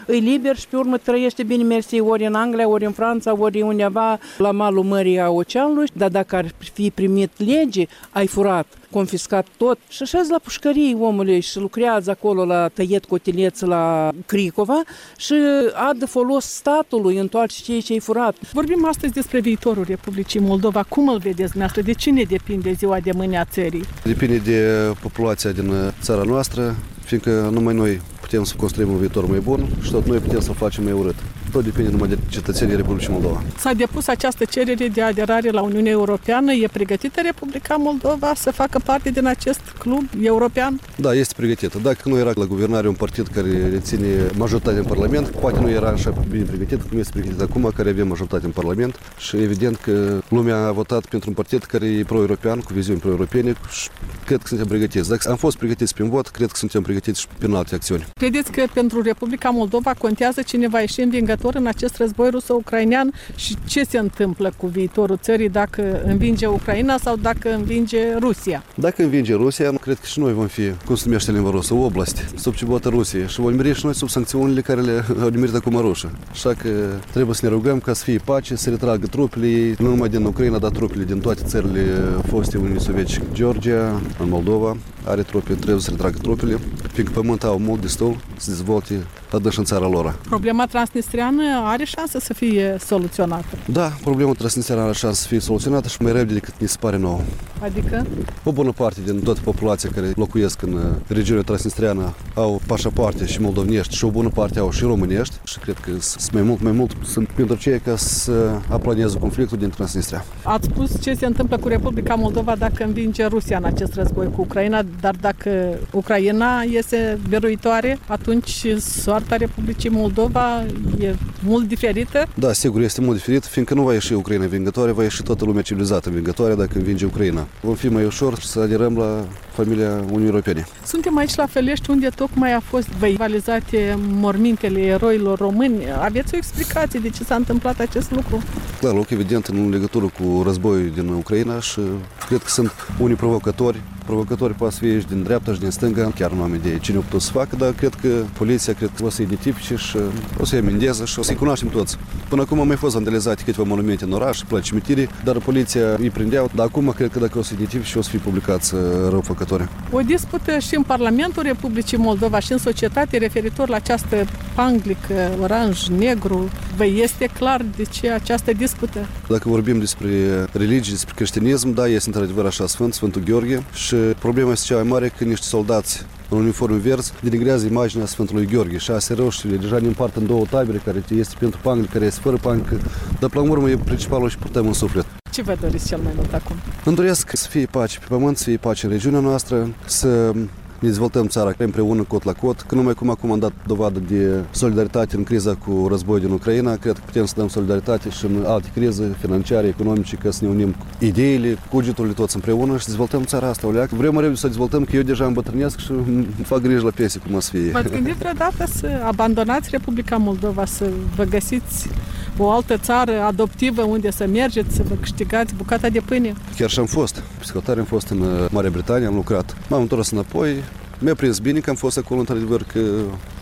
îi 0.05 0.19
liber 0.19 0.55
și 0.55 0.67
pe 0.67 0.75
urmă 0.77 0.97
trăiește 0.97 1.43
bine 1.43 1.63
mersi 1.63 1.99
ori 1.99 2.25
în 2.25 2.33
Anglia, 2.33 2.67
ori 2.67 2.85
în 2.85 2.91
Franța, 2.91 3.39
ori 3.39 3.61
undeva 3.61 4.19
la 4.37 4.51
malul 4.51 4.83
mării 4.83 5.19
a 5.19 5.29
oceanului, 5.29 5.87
dar 5.93 6.09
dacă 6.09 6.35
ar 6.35 6.45
fi 6.73 6.91
primit 7.05 7.31
lege, 7.37 7.85
ai 8.11 8.27
furat, 8.27 8.67
confiscat 8.91 9.47
tot 9.57 9.77
și 9.87 10.01
așa 10.01 10.21
la 10.29 10.39
pușcărie 10.43 10.95
omului 10.99 11.39
și 11.39 11.59
lucrează 11.59 12.09
acolo 12.09 12.45
la 12.45 12.67
tăiet 12.67 13.05
cotileț 13.05 13.59
la 13.59 14.11
Cricova 14.25 14.81
și 15.17 15.33
a 15.73 15.91
de 15.99 16.05
folos 16.05 16.45
statului, 16.45 17.17
întoarce 17.17 17.63
ceea 17.63 17.81
ce 17.81 17.93
ai 17.93 17.99
furat. 17.99 18.35
Vorbim 18.53 18.85
astăzi 18.85 19.13
despre 19.13 19.39
viitorul 19.39 19.85
Republicii 19.87 20.39
Moldova. 20.39 20.83
Cum 20.83 21.07
îl 21.07 21.17
vedeți 21.17 21.51
dumneavoastră? 21.51 21.81
De 21.81 21.93
cine 21.93 22.23
depinde 22.23 22.71
ziua 22.71 22.99
de 22.99 23.11
mâine 23.11 23.39
a 23.39 23.45
țării? 23.45 23.83
Depinde 24.03 24.37
de 24.37 24.59
populația 25.01 25.51
din 25.51 25.73
țara 26.01 26.23
noastră, 26.23 26.75
fiindcă 27.03 27.49
numai 27.51 27.73
noi 27.73 28.01
putem 28.21 28.43
să 28.43 28.53
construim 28.57 28.89
un 28.89 28.97
viitor 28.97 29.27
mai 29.27 29.39
bun 29.39 29.67
și 29.81 29.91
tot 29.91 30.05
noi 30.05 30.17
putem 30.17 30.39
să 30.39 30.51
facem 30.51 30.83
mai 30.83 30.93
urât 30.93 31.15
tot 31.55 31.63
depinde 31.63 31.89
numai 31.91 32.07
de 32.07 32.17
cetățenii 32.29 32.75
Republicii 32.75 33.11
Moldova. 33.11 33.41
S-a 33.57 33.73
depus 33.73 34.07
această 34.07 34.45
cerere 34.45 34.87
de 34.87 35.01
aderare 35.01 35.49
la 35.49 35.61
Uniunea 35.61 35.91
Europeană. 35.91 36.53
E 36.53 36.67
pregătită 36.71 37.21
Republica 37.23 37.75
Moldova 37.75 38.33
să 38.35 38.51
facă 38.51 38.79
parte 38.85 39.09
din 39.09 39.25
acest 39.25 39.61
club 39.79 40.03
european? 40.21 40.79
Da, 40.95 41.13
este 41.13 41.33
pregătită. 41.37 41.79
Dacă 41.83 42.09
nu 42.09 42.17
era 42.17 42.31
la 42.35 42.45
guvernare 42.45 42.87
un 42.87 42.93
partid 42.93 43.27
care 43.27 43.69
reține 43.69 44.07
majoritate 44.37 44.77
în 44.77 44.83
Parlament, 44.83 45.27
poate 45.27 45.59
nu 45.59 45.69
era 45.69 45.87
așa 45.87 46.13
bine 46.29 46.43
pregătit 46.43 46.81
cum 46.89 46.97
este 46.99 47.11
pregătit 47.11 47.41
acum, 47.41 47.71
care 47.75 47.89
avem 47.89 48.07
majoritate 48.07 48.45
în 48.45 48.51
Parlament 48.51 48.99
și 49.17 49.35
evident 49.37 49.75
că 49.75 50.21
lumea 50.29 50.57
a 50.57 50.71
votat 50.71 51.05
pentru 51.05 51.29
un 51.29 51.35
partid 51.35 51.63
care 51.63 51.85
e 51.85 52.03
pro-european, 52.03 52.59
cu 52.59 52.73
viziuni 52.73 52.99
pro-europene 52.99 53.55
și 53.71 53.89
cred 54.25 54.39
că 54.41 54.47
suntem 54.47 54.67
pregătiți. 54.67 55.09
Dacă 55.09 55.29
am 55.29 55.35
fost 55.35 55.57
pregătiți 55.57 55.93
prin 55.93 56.09
vot, 56.09 56.27
cred 56.27 56.47
că 56.47 56.57
suntem 56.57 56.81
pregătiți 56.81 57.19
și 57.19 57.27
prin 57.37 57.53
alte 57.53 57.75
acțiuni. 57.75 58.05
Credeți 58.13 58.51
că 58.51 58.63
pentru 58.73 59.01
Republica 59.01 59.49
Moldova 59.49 59.93
contează 59.97 60.41
cine 60.41 60.67
va 60.67 60.79
ieși 60.79 61.01
învingător 61.01 61.44
viitor 61.45 61.61
în 61.61 61.67
acest 61.67 61.97
război 61.97 62.29
ruso-ucrainean 62.29 63.13
și 63.35 63.57
ce 63.67 63.83
se 63.83 63.97
întâmplă 63.97 64.53
cu 64.57 64.67
viitorul 64.67 65.17
țării 65.21 65.49
dacă 65.49 66.01
învinge 66.05 66.45
Ucraina 66.45 66.97
sau 66.97 67.15
dacă 67.15 67.53
învinge 67.53 67.97
Rusia? 68.19 68.63
Dacă 68.75 69.03
învinge 69.03 69.33
Rusia, 69.33 69.71
cred 69.81 69.99
că 69.99 70.05
și 70.05 70.19
noi 70.19 70.33
vom 70.33 70.47
fi, 70.47 70.71
cum 70.85 70.95
se 70.95 71.03
numește 71.05 71.31
limba 71.31 71.49
rusă, 71.49 71.73
oblasti, 71.73 72.21
sub 72.35 72.53
cibotă 72.53 72.89
Rusiei 72.89 73.27
și 73.27 73.39
vom 73.39 73.53
meri 73.53 73.73
și 73.73 73.85
noi 73.85 73.95
sub 73.95 74.09
sancțiunile 74.09 74.61
care 74.61 74.81
le 74.81 75.03
au 75.21 75.27
nimerit 75.27 75.55
acum 75.55 75.77
rușă. 75.77 76.11
Așa 76.31 76.53
că 76.53 76.69
trebuie 77.11 77.35
să 77.35 77.45
ne 77.45 77.51
rugăm 77.51 77.79
ca 77.79 77.93
să 77.93 78.03
fie 78.03 78.21
pace, 78.25 78.55
să 78.55 78.69
retragă 78.69 79.07
trupele, 79.07 79.75
nu 79.77 79.89
numai 79.89 80.09
din 80.09 80.25
Ucraina, 80.25 80.57
dar 80.57 80.71
trupele 80.71 81.03
din 81.03 81.19
toate 81.19 81.41
țările 81.45 81.81
foste 82.27 82.57
Uniunii 82.57 82.81
Sovietice. 82.81 83.21
Georgia, 83.33 84.01
în 84.19 84.29
Moldova, 84.29 84.77
are 85.03 85.21
trupe, 85.21 85.53
trebuie 85.53 85.81
să 85.81 85.89
retragă 85.89 86.17
trupele, 86.21 86.57
fiindcă 86.93 87.13
pământul 87.19 87.49
au 87.49 87.59
mult 87.59 87.81
destul 87.81 88.15
să 88.37 88.49
dezvolte 88.49 88.93
adânci 89.31 89.57
în 89.57 89.63
țara 89.63 89.87
lor. 89.87 90.15
Problema 90.29 90.65
transnistriană 90.65 90.93
Transnistreană 91.35 91.67
are 91.67 91.83
șansă 91.83 92.19
să 92.19 92.33
fie 92.33 92.77
soluționată. 92.79 93.57
Da, 93.65 93.91
problema 94.01 94.31
Transnistria 94.31 94.83
are 94.83 94.93
șansă 94.93 95.21
să 95.21 95.27
fie 95.27 95.39
soluționată 95.39 95.87
și 95.87 96.01
mai 96.01 96.11
repede 96.11 96.33
decât 96.33 96.53
ni 96.59 96.67
se 96.67 96.77
pare 96.79 96.97
nouă. 96.97 97.19
Adică? 97.65 98.05
O 98.43 98.51
bună 98.51 98.71
parte 98.71 98.99
din 99.05 99.19
toată 99.19 99.39
populația 99.43 99.89
care 99.95 100.11
locuiesc 100.15 100.61
în 100.61 100.73
uh, 100.73 100.81
regiunea 101.07 101.43
transnistreană 101.43 102.13
au 102.33 102.61
pașapoarte 102.67 103.25
și 103.25 103.41
moldovnești 103.41 103.95
și 103.95 104.05
o 104.05 104.09
bună 104.09 104.29
parte 104.29 104.59
au 104.59 104.71
și 104.71 104.83
românești 104.83 105.35
și 105.43 105.59
cred 105.59 105.77
că 105.77 105.91
sunt 105.99 106.31
mai 106.33 106.41
mult, 106.41 106.61
mai 106.61 106.71
mult 106.71 106.91
sunt 107.03 107.27
pentru 107.27 107.55
cei 107.55 107.79
ca 107.79 107.95
să 107.95 108.59
aplaneze 108.69 109.17
conflictul 109.17 109.57
din 109.57 109.69
Transnistria. 109.69 110.25
Ați 110.43 110.67
spus 110.71 111.01
ce 111.01 111.13
se 111.13 111.25
întâmplă 111.25 111.57
cu 111.57 111.67
Republica 111.67 112.15
Moldova 112.15 112.55
dacă 112.55 112.83
învinge 112.83 113.25
Rusia 113.25 113.57
în 113.57 113.63
acest 113.63 113.93
război 113.93 114.29
cu 114.35 114.41
Ucraina, 114.41 114.83
dar 115.01 115.15
dacă 115.21 115.49
Ucraina 115.91 116.61
iese 116.61 117.19
biruitoare, 117.29 117.99
atunci 118.07 118.65
soarta 118.77 119.35
Republicii 119.35 119.89
Moldova 119.89 120.65
e 120.99 121.15
mult 121.45 121.67
diferită? 121.67 122.27
Da, 122.35 122.53
sigur, 122.53 122.81
este 122.81 123.01
mult 123.01 123.17
diferit, 123.17 123.45
fiindcă 123.45 123.73
nu 123.73 123.83
va 123.83 123.93
ieși 123.93 124.13
Ucraina 124.13 124.45
vingătoare, 124.45 124.91
va 124.91 125.03
ieși 125.03 125.23
toată 125.23 125.45
lumea 125.45 125.61
civilizată 125.61 126.09
vingătoare 126.09 126.55
dacă 126.55 126.71
învinge 126.77 127.05
Ucraina. 127.05 127.47
Vom 127.61 127.75
fi 127.75 127.87
mai 127.87 128.05
ușor 128.05 128.39
să 128.39 128.59
aderăm 128.59 128.97
la 128.97 129.25
familia 129.53 129.89
Uniunii 130.05 130.25
Europene. 130.25 130.67
Suntem 130.85 131.17
aici 131.17 131.35
la 131.35 131.45
Felești, 131.45 131.89
unde 131.89 132.09
tocmai 132.09 132.53
a 132.53 132.59
fost 132.59 132.87
valizate 133.17 133.97
mormintele 133.99 134.79
eroilor 134.79 135.37
români. 135.37 135.83
Aveți 136.01 136.33
o 136.33 136.37
explicație 136.37 136.99
de 136.99 137.09
ce 137.09 137.23
s-a 137.23 137.35
întâmplat 137.35 137.79
acest 137.79 138.11
lucru? 138.11 138.43
Clar, 138.79 138.93
loc 138.93 139.09
evident 139.09 139.45
în 139.45 139.69
legătură 139.69 140.05
cu 140.05 140.41
războiul 140.45 140.89
din 140.89 141.07
Ucraina 141.07 141.59
și 141.59 141.79
cred 142.27 142.39
că 142.39 142.49
sunt 142.49 142.71
unii 142.99 143.15
provocatori 143.15 143.81
provocatori 144.05 144.53
poate 144.53 144.73
să 144.73 144.79
fie 144.79 144.99
și 144.99 145.07
din 145.07 145.23
dreapta 145.23 145.53
și 145.53 145.59
din 145.59 145.69
stânga, 145.69 146.11
chiar 146.15 146.31
nu 146.31 146.41
am 146.41 146.53
idee 146.53 146.79
cine 146.79 146.97
a 146.97 146.99
putut 146.99 147.21
să 147.21 147.31
facă, 147.31 147.55
dar 147.55 147.71
cred 147.71 147.93
că 147.93 148.07
poliția 148.37 148.73
cred 148.73 148.91
că 148.95 149.05
o 149.05 149.09
să 149.09 149.21
identifice 149.21 149.75
și 149.75 149.97
o 150.39 150.45
să-i 150.45 150.59
amendeze 150.59 151.05
și 151.05 151.19
o 151.19 151.21
să-i 151.21 151.35
cunoaștem 151.35 151.69
toți. 151.69 151.97
Până 152.29 152.41
acum 152.41 152.59
au 152.59 152.65
mai 152.65 152.75
fost 152.75 152.93
vandalizate 152.93 153.43
câteva 153.43 153.67
monumente 153.67 154.03
în 154.03 154.11
oraș, 154.11 154.39
plăci 154.47 154.65
cimitire, 154.65 155.09
dar 155.23 155.37
poliția 155.37 155.95
îi 155.97 156.09
prindeau, 156.09 156.49
dar 156.55 156.65
acum 156.65 156.93
cred 156.95 157.11
că 157.11 157.19
dacă 157.19 157.37
o 157.37 157.41
să 157.41 157.53
identifice 157.53 157.97
o 157.97 158.01
să 158.01 158.09
fie 158.09 158.19
publicați 158.19 158.73
răufăcători. 159.09 159.67
O 159.91 159.99
dispută 159.99 160.57
și 160.59 160.75
în 160.75 160.81
Parlamentul 160.81 161.43
Republicii 161.43 161.97
Moldova 161.97 162.39
și 162.39 162.51
în 162.51 162.57
societate 162.57 163.17
referitor 163.17 163.69
la 163.69 163.75
această 163.75 164.25
panglică, 164.55 165.37
oranj, 165.41 165.87
negru. 165.87 166.49
Vă 166.77 166.85
este 166.85 167.25
clar 167.25 167.65
de 167.75 167.83
ce 167.83 168.09
această 168.11 168.53
dispută? 168.53 169.07
Dacă 169.27 169.49
vorbim 169.49 169.79
despre 169.79 170.09
religie, 170.51 170.91
despre 170.91 171.13
creștinism, 171.15 171.73
da, 171.73 171.87
este 171.87 172.09
într-adevăr 172.09 172.45
așa 172.45 172.67
Sfânt, 172.67 172.93
Sfântul 172.93 173.23
Gheorghe 173.23 173.63
și 173.73 173.95
problema 173.95 174.51
este 174.51 174.65
cea 174.65 174.75
mai 174.75 174.83
mare 174.83 175.13
că 175.17 175.23
niște 175.23 175.45
soldați 175.45 176.05
în 176.29 176.37
uniforme 176.37 176.77
verzi 176.77 177.13
denigrează 177.21 177.65
imaginea 177.65 178.05
Sfântului 178.05 178.45
Gheorghe. 178.45 178.77
Șase 178.77 179.13
roșiile 179.13 179.55
deja 179.55 179.79
ne 179.79 179.87
împart 179.87 180.15
în 180.15 180.25
două 180.25 180.45
tabere, 180.49 180.81
care 180.85 181.03
este 181.15 181.35
pentru 181.39 181.59
pangli, 181.63 181.87
care 181.87 182.05
este 182.05 182.19
fără 182.23 182.37
pangli, 182.41 182.77
dar 183.19 183.29
până 183.29 183.45
la 183.45 183.51
urmă 183.51 183.69
e 183.69 183.77
principalul 183.77 184.29
și 184.29 184.37
putem 184.37 184.67
în 184.67 184.73
suflet. 184.73 185.05
Ce 185.31 185.41
vă 185.41 185.57
doriți 185.61 185.87
cel 185.87 185.99
mai 186.03 186.11
mult 186.15 186.33
acum? 186.33 186.55
Îmi 186.83 186.95
doresc 186.95 187.29
să 187.33 187.47
fie 187.49 187.65
pace 187.65 187.99
pe 187.99 188.05
pământ, 188.09 188.37
să 188.37 188.43
fie 188.43 188.57
pace 188.57 188.85
în 188.85 188.91
regiunea 188.91 189.19
noastră, 189.19 189.75
să 189.85 190.33
ne 190.79 190.87
dezvoltăm 190.87 191.27
țara 191.27 191.53
împreună 191.57 192.03
cot 192.03 192.23
la 192.23 192.33
cot, 192.33 192.61
că 192.61 192.75
numai 192.75 192.93
cum 192.93 193.09
acum 193.09 193.31
am 193.31 193.39
dat 193.39 193.51
dovadă 193.67 193.99
de 194.07 194.43
solidaritate 194.51 195.15
în 195.15 195.23
criza 195.23 195.55
cu 195.55 195.87
războiul 195.89 196.21
din 196.21 196.31
Ucraina, 196.31 196.75
cred 196.75 196.93
că 196.93 197.01
putem 197.05 197.25
să 197.25 197.33
dăm 197.37 197.47
solidaritate 197.47 198.09
și 198.09 198.25
în 198.25 198.43
alte 198.45 198.71
crize 198.73 199.15
financiare, 199.19 199.67
economice, 199.67 200.15
ca 200.15 200.31
să 200.31 200.43
ne 200.43 200.49
unim 200.49 200.75
ideile, 200.99 201.57
cugeturile 201.69 202.13
toți 202.13 202.35
împreună 202.35 202.77
și 202.77 202.85
dezvoltăm 202.85 203.23
țara 203.23 203.47
asta. 203.47 203.67
Oleac. 203.67 203.89
Vrem 203.89 204.11
mai 204.13 204.21
repede 204.21 204.39
să 204.39 204.47
dezvoltăm, 204.47 204.83
că 204.83 204.95
eu 204.95 205.01
deja 205.01 205.25
îmbătrânesc 205.25 205.79
și 205.79 205.91
îmi 205.91 206.27
fac 206.43 206.61
grijă 206.61 206.83
la 206.83 206.91
pensie 206.95 207.19
cum 207.25 207.35
o 207.35 207.39
să 207.39 207.49
fie. 207.51 207.71
V-ați 207.71 207.89
gândit 207.89 208.13
vreodată 208.13 208.65
să 208.75 209.01
abandonați 209.05 209.69
Republica 209.71 210.17
Moldova, 210.17 210.65
să 210.65 210.89
vă 211.15 211.23
găsiți 211.23 211.89
o 212.37 212.51
altă 212.51 212.77
țară 212.77 213.21
adoptivă 213.21 213.81
unde 213.81 214.11
să 214.11 214.27
mergeți, 214.27 214.75
să 214.75 214.83
vă 214.89 214.95
câștigați 215.01 215.53
bucata 215.53 215.89
de 215.89 215.99
pâine? 215.99 216.33
Chiar 216.57 216.69
și 216.69 216.79
am 216.79 216.85
fost. 216.85 217.23
Psihotare 217.39 217.79
am 217.79 217.85
fost 217.85 218.07
în 218.07 218.19
uh, 218.21 218.45
Marea 218.51 218.69
Britanie, 218.69 219.07
am 219.07 219.15
lucrat. 219.15 219.57
M-am 219.69 219.81
întors 219.81 220.11
înapoi, 220.11 220.55
mi-a 220.99 221.15
prins 221.15 221.39
bine 221.39 221.59
că 221.59 221.69
am 221.69 221.75
fost 221.75 221.97
acolo, 221.97 222.19
într-adevăr, 222.19 222.63
că 222.63 222.79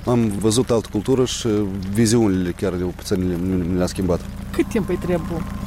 am 0.05 0.27
văzut 0.39 0.69
altă 0.69 0.87
cultură 0.91 1.25
și 1.25 1.47
viziunile 1.93 2.51
chiar 2.51 2.73
de 2.73 2.83
puțin 2.83 3.37
mi 3.69 3.77
le-a 3.77 3.85
schimbat. 3.85 4.19
Cât 4.51 4.67
timp 4.67 4.89
îi 4.89 4.95
trebuie 4.95 5.19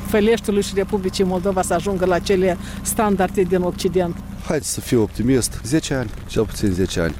Feleștiului 0.07 0.63
și 0.63 0.75
Republicii 0.75 1.25
Moldova 1.25 1.63
să 1.63 1.75
ajungă 1.75 2.05
la 2.05 2.19
cele 2.19 2.57
standarde 2.83 3.43
din 3.43 3.61
Occident? 3.61 4.17
Haideți 4.47 4.73
să 4.73 4.81
fiu 4.81 5.03
optimist. 5.03 5.61
10 5.65 5.95
ani, 5.95 6.11
cel 6.27 6.45
puțin 6.45 6.73
10 6.73 7.01
ani. 7.01 7.15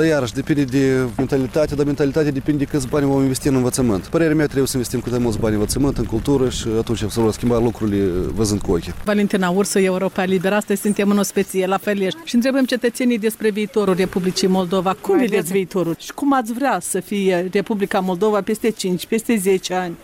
Dar 0.00 0.08
iarăși 0.08 0.32
depinde 0.32 0.64
de 0.64 1.08
mentalitate, 1.16 1.74
dar 1.74 1.84
mentalitatea 1.84 2.30
depinde 2.30 2.64
de 2.64 2.70
câți 2.70 2.88
bani 2.88 3.06
vom 3.06 3.20
investi 3.20 3.48
în 3.48 3.54
învățământ. 3.54 4.04
Părerea 4.04 4.34
mea 4.34 4.44
trebuie 4.44 4.66
să 4.66 4.76
investim 4.76 5.00
cât 5.00 5.12
de 5.12 5.18
mulți 5.18 5.38
bani 5.38 5.54
în 5.54 5.60
învățământ, 5.60 5.98
în 5.98 6.04
cultură 6.04 6.48
și 6.48 6.66
atunci 6.78 6.98
se 6.98 7.20
vor 7.20 7.32
schimba 7.32 7.58
lucrurile 7.58 8.04
văzând 8.34 8.60
cu 8.60 8.72
ochii. 8.72 8.94
Valentina 9.04 9.48
Ursă, 9.48 9.78
Europa 9.78 10.24
Liberă, 10.24 10.54
astăzi 10.54 10.80
suntem 10.80 11.10
în 11.10 11.18
o 11.18 11.22
speție 11.22 11.66
la 11.66 11.76
Felești 11.76 12.18
și 12.24 12.34
întrebăm 12.34 12.64
cetățenii 12.64 13.18
despre 13.18 13.50
viitorul 13.50 13.94
Republicii 13.94 14.48
Moldova. 14.48 14.96
Cum 15.00 15.18
vedeți 15.18 15.52
viitorul 15.52 15.94
și 15.98 16.12
cum 16.12 16.34
ați 16.34 16.52
vrea 16.52 16.78
să 16.80 17.00
fie 17.00 17.48
Republica 17.52 18.00
Moldova 18.00 18.42
peste 18.42 18.70
5, 18.70 19.06
peste 19.06 19.36
10 19.36 19.74
ani? 19.74 19.96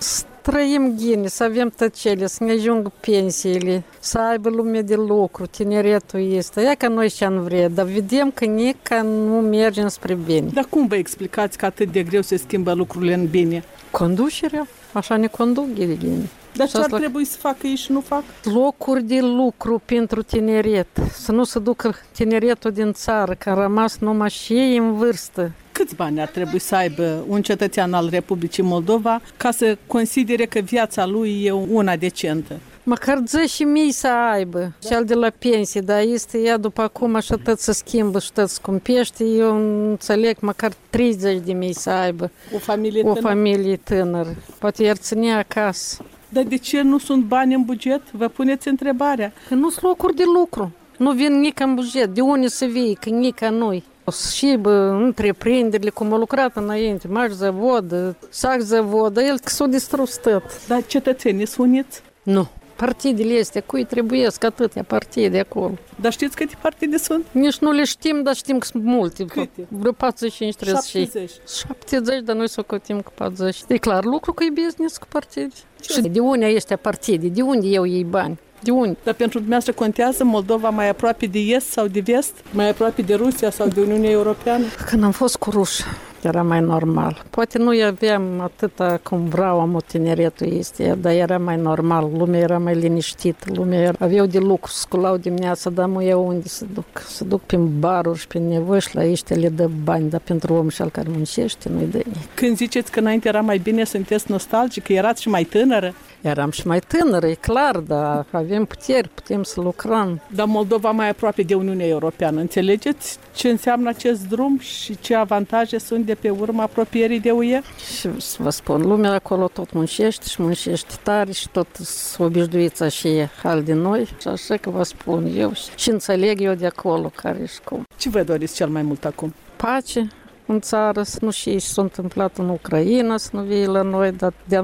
Trăim 0.51 0.95
ghine, 0.97 1.29
să 1.29 1.45
avem 1.45 1.73
tăcele, 1.77 2.27
să 2.27 2.45
ne 2.45 2.53
ajungă 2.53 2.93
pensiile, 3.01 3.83
să 3.99 4.19
aibă 4.19 4.49
lume 4.49 4.81
de 4.81 4.95
lucru, 4.95 5.47
tineretul 5.47 6.33
este. 6.33 6.61
Ia 6.61 6.75
că 6.75 6.89
noi 6.89 7.09
ce-am 7.09 7.43
vrea, 7.43 7.69
dar 7.69 7.85
vedem 7.85 8.31
că 8.31 8.45
nici 8.45 8.77
nu 9.03 9.41
mergem 9.41 9.89
spre 9.89 10.15
bine. 10.15 10.49
Dar 10.53 10.67
cum 10.69 10.87
vă 10.87 10.95
explicați 10.95 11.59
că 11.59 11.65
atât 11.65 11.93
de 11.93 12.03
greu 12.03 12.23
se 12.23 12.37
schimbă 12.37 12.73
lucrurile 12.73 13.15
în 13.15 13.27
bine? 13.27 13.65
Conducerea, 13.91 14.67
așa 14.93 15.17
ne 15.17 15.27
conduc 15.27 15.73
ghine. 15.75 16.29
Dar 16.55 16.69
ce 16.69 16.79
ar 16.79 16.91
trebui 16.91 17.25
să 17.25 17.37
facă 17.39 17.67
ei 17.67 17.75
și 17.75 17.93
nu 17.93 18.01
fac? 18.01 18.23
Locuri 18.43 19.03
de 19.03 19.21
lucru 19.21 19.83
pentru 19.85 20.23
tineret. 20.23 20.87
Să 21.13 21.33
nu 21.33 21.45
se 21.45 21.59
ducă 21.59 21.95
tineretul 22.13 22.73
din 22.73 22.93
țară, 22.93 23.35
că 23.35 23.51
a 23.51 23.55
rămas 23.55 23.99
numai 23.99 24.31
și 24.31 24.53
ei 24.53 24.77
în 24.77 24.95
vârstă. 24.95 25.53
Câți 25.79 25.95
bani 25.95 26.21
ar 26.21 26.29
trebui 26.29 26.59
să 26.59 26.75
aibă 26.75 27.25
un 27.29 27.43
cetățean 27.43 27.95
al 27.95 28.09
Republicii 28.11 28.63
Moldova 28.63 29.21
ca 29.37 29.51
să 29.51 29.77
considere 29.87 30.45
că 30.45 30.59
viața 30.59 31.07
lui 31.07 31.43
e 31.45 31.51
una 31.51 31.97
decentă? 31.97 32.59
Măcar 32.83 33.23
10 33.27 33.65
mii 33.65 33.93
să 33.93 34.09
aibă, 34.09 34.73
cel 34.89 35.05
de 35.05 35.15
la 35.15 35.31
pensie, 35.39 35.81
dar 35.81 36.01
este 36.01 36.39
ea 36.39 36.57
după 36.57 36.83
acum 36.83 37.15
așa 37.15 37.35
tot 37.45 37.59
se 37.59 37.73
schimbă 37.73 38.19
și 38.19 38.33
tot 38.33 38.49
scumpește, 38.49 39.25
eu 39.25 39.57
înțeleg 39.91 40.37
măcar 40.41 40.73
30 40.91 41.41
de 41.45 41.53
mii 41.53 41.75
să 41.75 41.91
aibă. 41.91 42.31
O 42.55 42.59
familie 42.59 43.01
o 43.01 43.13
tânără? 43.13 43.21
familie 43.21 43.77
tânără. 43.77 44.37
Poate 44.59 44.83
i-ar 44.83 44.97
ține 44.97 45.35
acasă. 45.35 46.05
Dar 46.29 46.45
de 46.45 46.57
ce 46.57 46.83
nu 46.83 46.99
sunt 46.99 47.25
bani 47.25 47.55
în 47.55 47.63
buget? 47.63 48.11
Vă 48.11 48.29
puneți 48.29 48.69
întrebarea. 48.69 49.33
Că 49.49 49.55
nu 49.55 49.71
sunt 49.71 49.85
locuri 49.85 50.17
de 50.17 50.25
lucru. 50.35 50.73
Nu 50.97 51.13
vin 51.13 51.41
nici 51.41 51.59
în 51.59 51.75
buget. 51.75 52.15
De 52.15 52.21
unde 52.21 52.49
să 52.49 52.65
vii? 52.65 52.99
Că 53.01 53.09
nici 53.09 53.45
noi. 53.51 53.85
Și 54.13 54.57
bă, 54.61 54.99
întreprinderile, 55.03 55.91
cum 55.91 56.13
au 56.13 56.19
lucrat 56.19 56.57
înainte, 56.57 57.09
maș 57.09 57.31
zavod, 57.31 58.17
sac 58.29 58.61
zavod, 58.61 59.17
el 59.17 59.39
s-a 59.45 59.67
distrus 59.67 60.17
tot. 60.17 60.67
Dar 60.67 60.87
cetățenii 60.87 61.47
sunt 61.47 61.67
uniți? 61.67 62.03
Nu. 62.23 62.49
Partidele 62.77 63.41
astea, 63.41 63.63
cui 63.67 63.85
trebuie 63.85 64.29
atâtea 64.41 64.83
partide 64.83 65.39
acolo. 65.39 65.75
Dar 66.01 66.13
știți 66.13 66.37
câte 66.37 66.55
partide 66.63 66.97
sunt? 66.97 67.27
Nici 67.33 67.59
nu 67.59 67.73
le 67.73 67.85
știm, 67.85 68.23
dar 68.23 68.35
știm 68.35 68.59
că 68.59 68.67
sunt 68.67 68.85
multe. 68.85 69.25
Câte? 69.25 69.67
Vreo 69.69 69.93
45, 69.93 70.55
30. 70.55 70.85
70. 70.85 71.31
70, 71.65 72.21
dar 72.21 72.37
noi 72.37 72.49
să 72.49 72.61
o 72.61 72.63
cotim 72.63 73.01
cu 73.01 73.13
40. 73.15 73.59
E 73.69 73.77
clar, 73.77 74.05
lucru 74.05 74.33
că 74.33 74.45
e 74.45 74.63
business 74.65 74.97
cu 74.97 75.07
partide. 75.09 75.55
Și 75.81 76.01
de 76.01 76.21
unde 76.21 76.47
este 76.47 76.77
partide? 76.77 77.29
De 77.29 77.43
unde 77.43 77.67
eu 77.67 77.85
iei 77.85 78.05
bani? 78.05 78.39
De 78.61 78.71
unde? 78.71 78.97
Dar 79.03 79.15
pentru 79.15 79.39
dumneavoastră 79.39 79.73
contează 79.73 80.25
Moldova 80.25 80.69
mai 80.69 80.89
aproape 80.89 81.27
de 81.27 81.39
est 81.39 81.67
sau 81.67 81.87
de 81.87 82.01
vest? 82.01 82.35
Mai 82.51 82.69
aproape 82.69 83.03
de 83.03 83.15
Rusia 83.15 83.51
sau 83.51 83.69
de 83.69 83.81
Uniunea 83.81 84.11
Europeană? 84.11 84.65
Când 84.87 85.05
am 85.05 85.11
fost 85.11 85.37
cu 85.37 85.51
ruși, 85.51 85.83
era 86.23 86.43
mai 86.43 86.61
normal. 86.61 87.25
Poate 87.31 87.59
nu 87.59 87.71
aveam 87.87 88.41
atâta 88.41 89.01
cum 89.03 89.25
vreau 89.25 89.61
am 89.61 89.83
tineretul 89.87 90.53
este, 90.53 90.99
dar 91.01 91.13
era 91.13 91.39
mai 91.39 91.57
normal. 91.57 92.11
Lumea 92.17 92.41
era 92.41 92.59
mai 92.59 92.75
liniștită, 92.75 93.47
lumea 93.55 93.81
era... 93.81 93.97
aveau 93.99 94.27
de 94.27 94.39
lucru, 94.39 94.71
sculau 94.71 95.17
dimineața, 95.17 95.71
dar 95.71 95.89
nu 95.89 96.03
eu 96.03 96.27
unde 96.27 96.49
să 96.49 96.65
duc. 96.75 96.85
Să 97.07 97.25
duc 97.25 97.43
prin 97.43 97.79
baruri 97.79 98.19
și 98.19 98.27
prin 98.27 98.49
nevoși 98.49 98.89
și 98.89 98.95
la 98.95 99.01
aici 99.01 99.29
le 99.29 99.49
dă 99.49 99.71
bani, 99.85 100.11
dar 100.11 100.21
pentru 100.25 100.55
om 100.55 100.69
și 100.69 100.83
al 100.83 100.91
care 100.91 101.09
muncește 101.11 101.69
nu-i 101.69 101.87
dă 101.91 101.97
nimic. 101.97 102.35
Când 102.35 102.57
ziceți 102.57 102.91
că 102.91 103.01
înainte 103.01 103.29
era 103.29 103.41
mai 103.41 103.59
bine, 103.59 103.85
sunteți 103.85 104.31
nostalgic, 104.31 104.85
că 104.85 104.93
erați 104.93 105.23
și 105.23 105.29
mai 105.29 105.45
tânără? 105.45 105.95
Eram 106.27 106.51
și 106.51 106.67
mai 106.67 106.81
tânără, 106.81 107.27
e 107.27 107.35
clar, 107.35 107.77
dar 107.77 108.27
avem 108.31 108.65
puteri, 108.65 109.09
putem 109.09 109.43
să 109.43 109.61
lucrăm. 109.61 110.21
Dar 110.35 110.47
Moldova 110.47 110.91
mai 110.91 111.09
aproape 111.09 111.43
de 111.43 111.55
Uniunea 111.55 111.87
Europeană. 111.87 112.41
Înțelegeți 112.41 113.19
ce 113.35 113.49
înseamnă 113.49 113.89
acest 113.89 114.29
drum 114.29 114.59
și 114.59 114.99
ce 115.01 115.15
avantaje 115.15 115.79
sunt 115.79 116.07
de 116.07 116.15
pe 116.15 116.31
urma 116.31 116.63
apropierii 116.63 117.21
de 117.21 117.31
UE? 117.31 117.61
Și 117.99 118.21
să 118.21 118.37
vă 118.39 118.51
spun, 118.51 118.81
lumea 118.83 119.13
acolo 119.13 119.49
tot 119.53 119.73
muncește 119.73 120.25
și 120.29 120.43
muncește 120.43 120.95
tare 121.03 121.33
și 121.33 121.49
tot 121.49 121.67
s 121.77 122.17
obișnuiți 122.19 122.83
așa 122.83 123.31
hal 123.43 123.63
de 123.63 123.73
noi. 123.73 124.05
Și 124.21 124.29
așa 124.29 124.57
că 124.57 124.71
vă 124.71 124.83
spun 124.83 125.31
eu 125.37 125.53
și 125.77 125.91
înțeleg 125.91 126.41
eu 126.41 126.55
de 126.55 126.67
acolo 126.67 127.13
care 127.15 127.47
și 127.47 127.61
cum. 127.65 127.85
Ce 127.97 128.09
vă 128.09 128.23
doriți 128.23 128.55
cel 128.55 128.69
mai 128.69 128.83
mult 128.83 129.05
acum? 129.05 129.35
Pace, 129.57 130.09
în 130.47 130.61
țară, 130.61 131.03
să 131.03 131.19
nu 131.21 131.31
știi 131.31 131.59
ce 131.59 131.67
s-a 131.67 131.83
întâmplat 131.83 132.37
în 132.39 132.49
Ucraina, 132.49 133.17
să 133.17 133.29
nu 133.33 133.43
vii 133.43 133.67
la 133.67 133.83
noi, 133.83 134.13
dar 134.13 134.33
de 134.45 134.57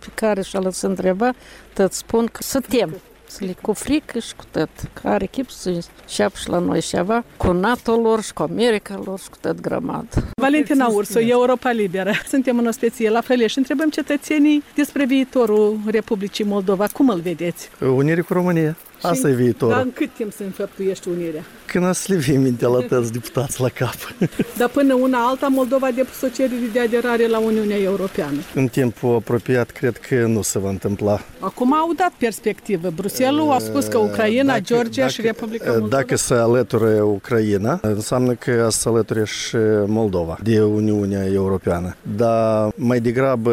pe 0.00 0.08
care 0.14 0.42
și-a 0.42 0.60
lăsat 0.60 0.90
întreba, 0.90 1.32
tot 1.74 1.92
spun 1.92 2.26
că 2.26 2.42
să 2.42 2.60
tem 2.60 3.00
să 3.30 3.44
le 3.44 3.54
cu 3.62 3.72
frică 3.72 4.18
și 4.18 4.34
cu 4.36 4.44
tot. 4.50 4.68
Care 5.02 5.26
chip 5.26 5.50
să 5.50 5.68
înceapă 5.68 6.36
și 6.36 6.48
la 6.48 6.58
noi 6.58 6.80
ceva 6.80 7.24
cu 7.36 7.52
NATO 7.52 7.96
lor 7.96 8.22
și 8.22 8.32
cu 8.32 8.42
America 8.42 9.00
lor 9.04 9.18
și 9.18 9.28
cu 9.30 9.36
tot 9.40 9.60
grămadă. 9.60 10.30
Valentina 10.40 10.86
Ursu, 10.86 11.18
Europa 11.18 11.70
Liberă. 11.70 12.12
Suntem 12.28 12.58
în 12.58 12.66
ospecie 12.66 13.10
la 13.10 13.20
fel 13.20 13.46
și 13.46 13.58
întrebăm 13.58 13.90
cetățenii 13.90 14.62
despre 14.74 15.04
viitorul 15.04 15.78
Republicii 15.86 16.44
Moldova. 16.44 16.86
Cum 16.92 17.08
îl 17.08 17.20
vedeți? 17.20 17.68
Unire 17.80 18.20
cu 18.20 18.32
România. 18.32 18.76
Asta 19.02 19.28
e 19.28 19.32
viitorul. 19.32 19.74
Dar 19.74 19.82
în 19.82 19.92
cât 19.92 20.10
timp 20.16 20.32
se 20.32 20.44
înfăptuiește 20.44 21.08
unirea? 21.10 21.42
Când 21.66 21.88
o 21.88 21.92
să 21.92 22.04
le 22.12 22.16
vii 22.18 22.36
mintea 22.36 22.68
la 22.68 22.80
tăți 22.80 23.12
deputați 23.12 23.60
la 23.60 23.68
cap. 23.68 23.94
Dar 24.58 24.68
până 24.68 24.94
una 24.94 25.18
alta, 25.28 25.46
Moldova 25.46 25.86
a 25.86 25.90
depus 25.90 26.20
o 26.22 26.28
cerere 26.28 26.68
de 26.72 26.80
aderare 26.80 27.26
la 27.26 27.38
Uniunea 27.38 27.76
Europeană. 27.78 28.36
În 28.54 28.66
timpul 28.66 29.14
apropiat, 29.14 29.70
cred 29.70 29.96
că 29.96 30.14
nu 30.26 30.42
se 30.42 30.58
va 30.58 30.68
întâmpla. 30.68 31.20
Acum 31.38 31.74
au 31.74 31.92
dat 31.96 32.12
perspectivă. 32.18 32.92
Bruselul 32.94 33.50
a 33.50 33.58
spus 33.58 33.86
că 33.86 33.98
Ucraina, 33.98 34.44
Dacă- 34.52 34.60
Georgia 34.64 35.00
dacă- 35.00 35.12
și 35.12 35.20
Republica 35.20 35.70
Moldova. 35.70 35.96
Dacă 35.96 36.16
se 36.16 36.34
alătură 36.34 36.88
Ucraina, 37.02 37.78
înseamnă 37.82 38.32
că 38.34 38.68
se 38.70 38.88
alăture 38.88 39.24
și 39.24 39.56
Moldova 39.86 40.38
de 40.42 40.62
Uniunea 40.62 41.24
Europeană. 41.26 41.96
Dar 42.16 42.72
mai 42.74 43.00
degrabă 43.00 43.52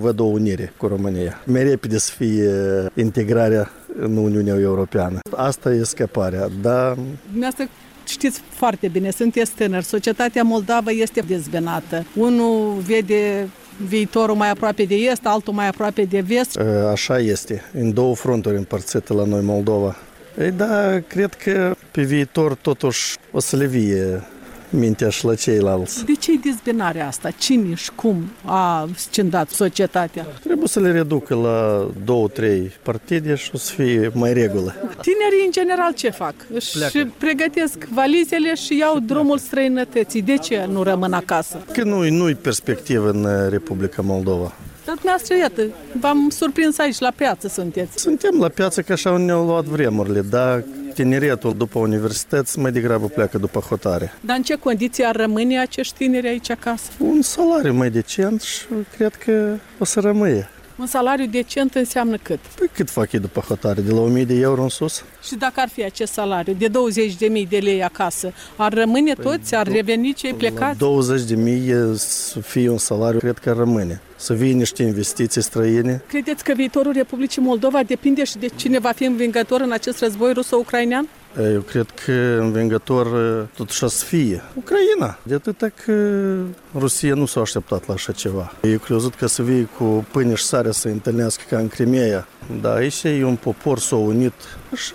văd 0.00 0.20
o 0.20 0.24
unire 0.24 0.72
cu 0.76 0.86
România. 0.86 1.40
Mai 1.44 1.62
repede 1.62 1.98
să 1.98 2.12
fie 2.16 2.50
integrarea 2.94 3.70
în 4.00 4.16
Uniunea 4.16 4.54
Europeană. 4.54 5.18
Asta 5.36 5.70
e 5.70 5.82
scăparea, 5.82 6.48
dar 6.62 6.96
Dumneavoastră 7.30 7.68
știți 8.06 8.40
foarte 8.50 8.88
bine, 8.88 9.10
sunteți 9.10 9.50
tânăr, 9.50 9.82
societatea 9.82 10.42
moldavă 10.42 10.92
este 10.92 11.20
dezbenată. 11.20 12.04
Unul 12.16 12.74
vede 12.86 13.48
viitorul 13.86 14.34
mai 14.34 14.50
aproape 14.50 14.84
de 14.84 14.94
est, 14.94 15.26
altul 15.26 15.52
mai 15.52 15.68
aproape 15.68 16.02
de 16.02 16.20
vest. 16.20 16.58
Așa 16.90 17.18
este, 17.18 17.62
în 17.72 17.92
două 17.92 18.14
fronturi 18.14 18.56
împărțite 18.56 19.12
la 19.12 19.24
noi 19.24 19.42
Moldova. 19.42 19.96
Ei, 20.40 20.50
da, 20.50 21.00
cred 21.06 21.34
că 21.34 21.74
pe 21.90 22.02
viitor 22.02 22.54
totuși 22.54 23.16
o 23.32 23.40
să 23.40 23.56
le 23.56 23.66
vie 23.66 24.22
mintea 24.70 25.08
și 25.08 25.24
la 25.24 25.34
ceilalți. 25.34 26.04
De 26.04 26.12
ce 26.12 26.32
e 26.32 26.38
dezbinarea 26.42 27.06
asta? 27.06 27.30
Cine 27.30 27.74
și 27.74 27.90
cum 27.94 28.30
a 28.44 28.88
scindat 28.96 29.50
societatea? 29.50 30.26
Trebuie 30.42 30.68
să 30.68 30.80
le 30.80 30.92
reducă 30.92 31.34
la 31.34 31.88
două, 32.04 32.28
trei 32.28 32.72
partide 32.82 33.34
și 33.34 33.50
o 33.54 33.56
să 33.56 33.72
fie 33.72 34.10
mai 34.14 34.32
regulă. 34.32 34.74
Tinerii, 34.80 35.44
în 35.44 35.50
general, 35.50 35.92
ce 35.94 36.10
fac? 36.10 36.34
Își 36.52 36.72
Pleacă. 36.72 37.10
pregătesc 37.18 37.84
valizele 37.94 38.54
și 38.54 38.78
iau 38.78 38.98
drumul 38.98 39.38
străinătății. 39.38 40.22
De 40.22 40.36
ce 40.36 40.68
nu 40.70 40.82
rămân 40.82 41.12
acasă? 41.12 41.64
Că 41.72 41.82
nu-i, 41.84 42.10
nu-i 42.10 42.34
perspectivă 42.34 43.10
în 43.10 43.48
Republica 43.50 44.02
Moldova. 44.02 44.52
Dar 44.84 44.94
dumneavoastră, 44.96 45.36
iată, 45.36 45.62
v-am 46.00 46.28
surprins 46.30 46.78
aici, 46.78 46.98
la 46.98 47.12
piață 47.16 47.48
sunteți. 47.48 48.00
Suntem 48.00 48.38
la 48.40 48.48
piață 48.48 48.82
că 48.82 48.92
așa 48.92 49.16
ne-au 49.16 49.44
luat 49.46 49.64
vremurile, 49.64 50.20
dar 50.20 50.64
tineretul 51.02 51.54
după 51.56 51.78
universități 51.78 52.58
mai 52.58 52.72
degrabă 52.72 53.06
pleacă 53.06 53.38
după 53.38 53.58
hotare. 53.60 54.12
Dar 54.20 54.36
în 54.36 54.42
ce 54.42 54.54
condiții 54.54 55.04
ar 55.04 55.16
rămâne 55.16 55.60
acești 55.60 55.94
tineri 55.96 56.28
aici 56.28 56.50
acasă? 56.50 56.90
Un 56.98 57.22
salariu 57.22 57.72
mai 57.72 57.90
decent 57.90 58.40
și 58.40 58.64
cred 58.96 59.14
că 59.14 59.54
o 59.78 59.84
să 59.84 60.00
rămâie. 60.00 60.48
Un 60.76 60.86
salariu 60.86 61.26
decent 61.26 61.74
înseamnă 61.74 62.16
cât? 62.22 62.38
Păi 62.38 62.70
cât 62.72 62.90
fac 62.90 63.12
ei 63.12 63.20
după 63.20 63.40
hotare? 63.40 63.80
De 63.80 63.92
la 63.92 64.00
1000 64.00 64.24
de 64.24 64.34
euro 64.34 64.62
în 64.62 64.68
sus? 64.68 65.04
Și 65.22 65.34
dacă 65.34 65.60
ar 65.60 65.68
fi 65.68 65.84
acest 65.84 66.12
salariu 66.12 66.52
de 66.52 66.68
20.000 67.42 67.48
de 67.48 67.58
lei 67.58 67.84
acasă, 67.84 68.32
ar 68.56 68.72
rămâne 68.72 69.12
toți? 69.12 69.54
Ar 69.54 69.66
reveni 69.66 70.12
cei 70.14 70.30
La 70.30 70.36
plecați? 70.36 70.78
20 70.78 71.22
de 71.22 71.34
mii 71.34 71.72
să 71.94 72.40
fie 72.40 72.68
un 72.68 72.78
salariu, 72.78 73.18
cred 73.18 73.38
că 73.38 73.52
rămâne. 73.52 74.00
Să 74.20 74.34
vie 74.34 74.52
niște 74.52 74.82
investiții 74.82 75.42
străine. 75.42 76.02
Credeți 76.08 76.44
că 76.44 76.52
viitorul 76.56 76.92
Republicii 76.92 77.42
Moldova 77.42 77.82
depinde 77.82 78.24
și 78.24 78.38
de 78.38 78.46
cine 78.56 78.78
va 78.78 78.92
fi 78.92 79.04
învingător 79.04 79.60
în 79.60 79.72
acest 79.72 80.00
război 80.00 80.32
ruso-ucrainean? 80.32 81.08
Eu 81.52 81.60
cred 81.60 81.86
că 82.04 82.12
învingător 82.40 83.06
totuși 83.56 83.84
o 83.84 83.86
să 83.86 84.04
fie 84.04 84.42
Ucraina. 84.54 85.18
De 85.22 85.34
atâta 85.34 85.68
că 85.84 85.92
Rusia 86.78 87.14
nu 87.14 87.26
s-a 87.26 87.40
așteptat 87.40 87.86
la 87.86 87.94
așa 87.94 88.12
ceva. 88.12 88.52
Eu 88.62 88.78
crezut 88.78 89.14
că 89.14 89.26
să 89.26 89.42
vie 89.42 89.68
cu 89.78 90.06
pâine 90.12 90.34
și 90.34 90.44
sare 90.44 90.72
să 90.72 90.88
întâlnească 90.88 91.42
ca 91.48 91.58
în 91.58 91.68
Crimea. 91.68 92.28
Dar 92.60 92.76
aici 92.76 93.02
e 93.02 93.24
un 93.24 93.36
popor 93.36 93.78
s-a 93.78 93.96
unit 93.96 94.32
și 94.76 94.92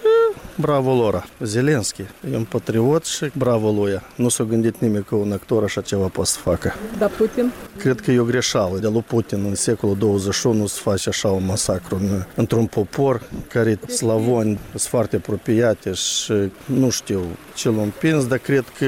bravo 0.56 0.94
lor. 0.96 1.26
Zelenski 1.44 2.02
e 2.32 2.36
un 2.36 2.44
patriot 2.44 3.06
și 3.06 3.32
bravo 3.38 3.72
lui. 3.72 4.02
Nu 4.16 4.30
s-a 4.30 4.44
gândit 4.44 4.76
nimeni 4.80 5.04
că 5.04 5.16
un 5.16 5.32
actor 5.32 5.64
așa 5.64 5.82
ceva 5.82 6.08
poate 6.08 6.30
să 6.30 6.38
facă. 6.40 6.74
Dar 6.98 7.10
Putin? 7.10 7.52
Cred 7.78 8.00
că 8.00 8.12
e 8.12 8.20
o 8.20 8.24
greșeală 8.24 8.78
de 8.78 8.88
lui 8.88 9.02
Putin 9.08 9.46
în 9.48 9.56
secolul 9.56 9.96
21 9.98 10.66
să 10.68 10.80
face 10.80 11.10
așa 11.10 11.28
un 11.28 11.46
masacru 11.46 11.96
în- 11.96 12.24
într-un 12.36 12.66
popor 12.66 13.22
care 13.48 13.80
slavoni 13.88 14.60
sunt 14.70 14.82
foarte 14.82 15.16
apropiate 15.16 15.92
și 15.94 16.34
nu 16.66 16.90
știu 16.90 17.22
ce 17.56 17.70
l-a 17.70 17.82
împins, 17.82 18.28
dar 18.28 18.38
cred 18.38 18.64
că 18.78 18.86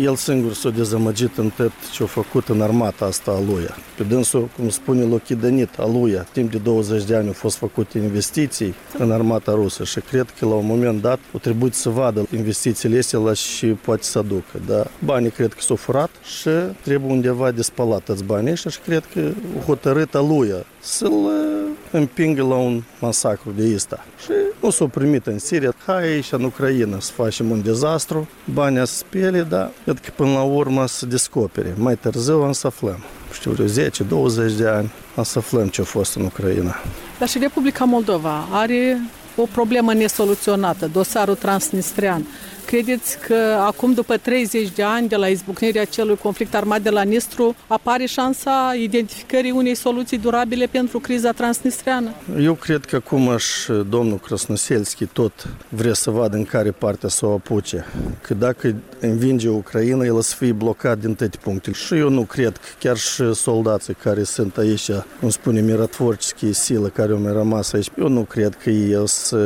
el 0.00 0.16
singur 0.16 0.52
s-a 0.52 0.70
dezamăgit 0.70 1.36
în 1.38 1.50
tot 1.56 1.72
ce 1.92 2.02
a 2.02 2.06
făcut 2.06 2.48
în 2.48 2.60
armata 2.62 3.04
asta 3.04 3.30
a 3.30 3.40
lui. 3.40 3.64
Pe 3.96 4.02
dânsul, 4.02 4.48
cum 4.56 4.68
spune 4.68 5.02
Lochidanit, 5.02 5.68
a 5.78 5.86
lui, 5.86 6.22
timp 6.32 6.50
de 6.50 6.58
20 6.58 7.04
de 7.04 7.14
ani 7.16 7.26
au 7.26 7.32
fost 7.32 7.56
făcute 7.56 7.98
investiții 7.98 8.74
în 8.98 9.10
armata 9.12 9.52
rusă 9.52 9.84
și 9.84 10.00
cred 10.00 10.26
că 10.38 10.46
la 10.46 10.54
un 10.54 10.66
moment 10.76 11.02
dat 11.02 11.18
o 11.32 11.38
trebuit 11.38 11.74
să 11.74 11.88
vadă 11.88 12.26
investițiile 12.34 12.98
astea 12.98 13.18
la 13.18 13.32
și 13.32 13.66
poate 13.66 14.02
să 14.02 14.18
aducă. 14.18 14.60
Dar 14.66 14.90
banii 15.04 15.30
cred 15.30 15.52
că 15.52 15.60
s-au 15.60 15.76
furat 15.76 16.10
și 16.40 16.48
trebuie 16.82 17.12
undeva 17.12 17.50
de 17.50 17.62
spălat 17.62 18.02
toți 18.02 18.24
banii 18.24 18.52
ăștia 18.52 18.70
și 18.70 18.78
cred 18.78 19.04
că 19.12 19.30
a 19.60 19.64
hotărât 19.64 20.14
a 20.14 20.20
lui 20.20 20.54
să-l 20.80 21.12
uh, 21.12 21.56
împingă 21.90 22.42
la 22.42 22.54
un 22.54 22.82
masacru 23.00 23.52
de 23.56 23.72
ăsta. 23.74 24.04
Și 24.24 24.32
nu 24.60 24.70
s-au 24.70 24.86
primit 24.86 25.26
în 25.26 25.38
Siria. 25.38 25.74
Hai 25.86 26.02
aici 26.02 26.32
în 26.32 26.44
Ucraina 26.44 27.00
să 27.00 27.12
facem 27.12 27.50
un 27.50 27.62
dezastru, 27.62 28.28
banii 28.44 28.86
să 28.86 28.94
spele, 28.94 29.42
dar 29.42 29.70
cred 29.84 29.98
că 29.98 30.10
până 30.16 30.32
la 30.32 30.42
urmă 30.42 30.86
să 30.86 31.06
descopere. 31.06 31.74
Mai 31.78 31.96
târziu 31.96 32.42
am 32.42 32.52
să 32.52 32.66
aflăm. 32.66 32.98
Știu, 33.32 33.50
vreo 33.50 33.66
10-20 33.66 34.56
de 34.56 34.68
ani 34.68 34.90
am 35.16 35.22
să 35.22 35.38
aflăm 35.38 35.68
ce 35.68 35.80
a 35.80 35.84
fost 35.84 36.14
în 36.14 36.24
Ucraina. 36.24 36.74
Dar 37.18 37.28
și 37.28 37.38
Republica 37.38 37.84
Moldova 37.84 38.48
are 38.50 38.98
o 39.36 39.46
problemă 39.52 39.94
nesoluționată, 39.94 40.90
dosarul 40.92 41.34
transnistrian. 41.34 42.26
Credeți 42.66 43.18
că 43.18 43.34
acum, 43.66 43.92
după 43.92 44.16
30 44.16 44.70
de 44.70 44.82
ani 44.82 45.08
de 45.08 45.16
la 45.16 45.26
izbucnirea 45.26 45.82
acelui 45.82 46.16
conflict 46.16 46.54
armat 46.54 46.82
de 46.82 46.90
la 46.90 47.02
Nistru, 47.02 47.54
apare 47.66 48.06
șansa 48.06 48.74
identificării 48.78 49.50
unei 49.50 49.74
soluții 49.74 50.18
durabile 50.18 50.66
pentru 50.66 50.98
criza 50.98 51.32
transnistriană? 51.32 52.10
Eu 52.40 52.54
cred 52.54 52.84
că 52.84 52.96
acum 52.96 53.36
și 53.36 53.72
domnul 53.88 54.18
Krasnoselski 54.18 55.06
tot 55.06 55.46
vrea 55.68 55.94
să 55.94 56.10
vadă 56.10 56.36
în 56.36 56.44
care 56.44 56.70
parte 56.70 57.08
să 57.08 57.26
o 57.26 57.32
apuce. 57.32 57.84
Că 58.20 58.34
dacă 58.34 58.74
învinge 59.00 59.48
Ucraina, 59.48 60.04
el 60.04 60.14
o 60.14 60.20
să 60.20 60.34
fie 60.34 60.52
blocat 60.52 60.98
din 60.98 61.14
toate 61.14 61.38
punctele. 61.42 61.74
Și 61.74 61.94
eu 61.94 62.08
nu 62.08 62.22
cred 62.22 62.56
că 62.56 62.66
chiar 62.78 62.96
și 62.96 63.34
soldații 63.34 63.96
care 64.02 64.22
sunt 64.22 64.56
aici, 64.56 64.90
cum 65.20 65.30
spune 65.30 65.60
miratvorciskii 65.60 66.52
sile 66.52 66.88
care 66.88 67.12
au 67.12 67.18
mai 67.18 67.32
rămas 67.32 67.72
aici, 67.72 67.88
eu 67.98 68.08
nu 68.08 68.22
cred 68.22 68.54
că 68.62 68.70
ei 68.70 68.96
o 68.96 69.06
să 69.06 69.36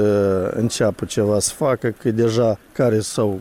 înceapă 0.57 1.05
ceva 1.05 1.39
să 1.39 1.53
facă, 1.57 1.95
că 2.03 2.11
deja 2.11 2.59
care 2.81 3.01
s-au 3.01 3.41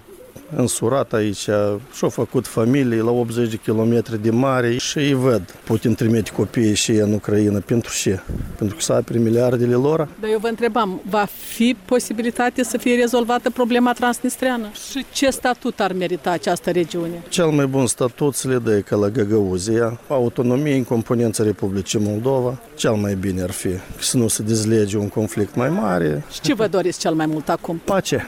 însurat 0.56 1.14
aici 1.14 1.48
și-au 1.94 2.10
făcut 2.10 2.48
familii 2.48 3.00
la 3.00 3.12
80 3.12 3.50
de 3.50 3.56
kilometri 3.56 4.22
de 4.22 4.30
mare 4.30 4.78
și 4.78 4.98
îi 4.98 5.14
văd. 5.14 5.56
Putin 5.64 5.96
trimite 5.96 6.32
copiii 6.32 6.76
și 6.76 6.92
ei 6.92 6.98
în 6.98 7.14
Ucraina. 7.14 7.60
Pentru 7.60 7.94
ce? 8.02 8.20
Pentru 8.58 8.76
că 8.76 8.82
să 8.82 8.94
apere 8.94 9.20
miliardele 9.20 9.74
lor? 9.74 10.08
Dar 10.20 10.30
eu 10.30 10.40
vă 10.40 10.48
întrebam, 10.48 11.02
va 11.10 11.28
fi 11.48 11.76
posibilitate 11.86 12.64
să 12.64 12.78
fie 12.78 12.96
rezolvată 12.96 13.50
problema 13.50 13.94
transnistriană? 13.94 14.68
Și 14.92 15.06
ce 15.14 15.30
statut 15.30 15.80
ar 15.80 15.94
merita 15.94 16.32
această 16.32 16.72
regiune? 16.72 17.24
Cel 17.30 17.48
mai 17.48 17.66
bun 17.66 17.88
statut 17.88 18.34
să 18.34 18.48
le 18.48 18.58
dă 18.58 18.80
ca 18.80 18.96
la 18.96 19.10
Găgăuzia, 19.10 20.00
autonomie 20.08 20.76
în 20.76 20.84
componența 20.84 21.44
Republicii 21.44 22.00
Moldova. 22.00 22.60
Cel 22.76 22.94
mai 22.94 23.16
bine 23.16 23.42
ar 23.42 23.52
fi 23.52 23.70
să 24.00 24.18
nu 24.18 24.28
se 24.28 24.44
dezlege 24.44 24.98
un 24.98 25.08
conflict 25.08 25.56
mai 25.56 25.70
mare. 25.70 26.24
Și 26.32 26.42
ce 26.42 26.54
vă 26.54 26.68
doriți 26.68 27.00
cel 27.00 27.14
mai 27.14 27.26
mult 27.26 27.50
acum? 27.50 27.82
Pace. 27.86 28.28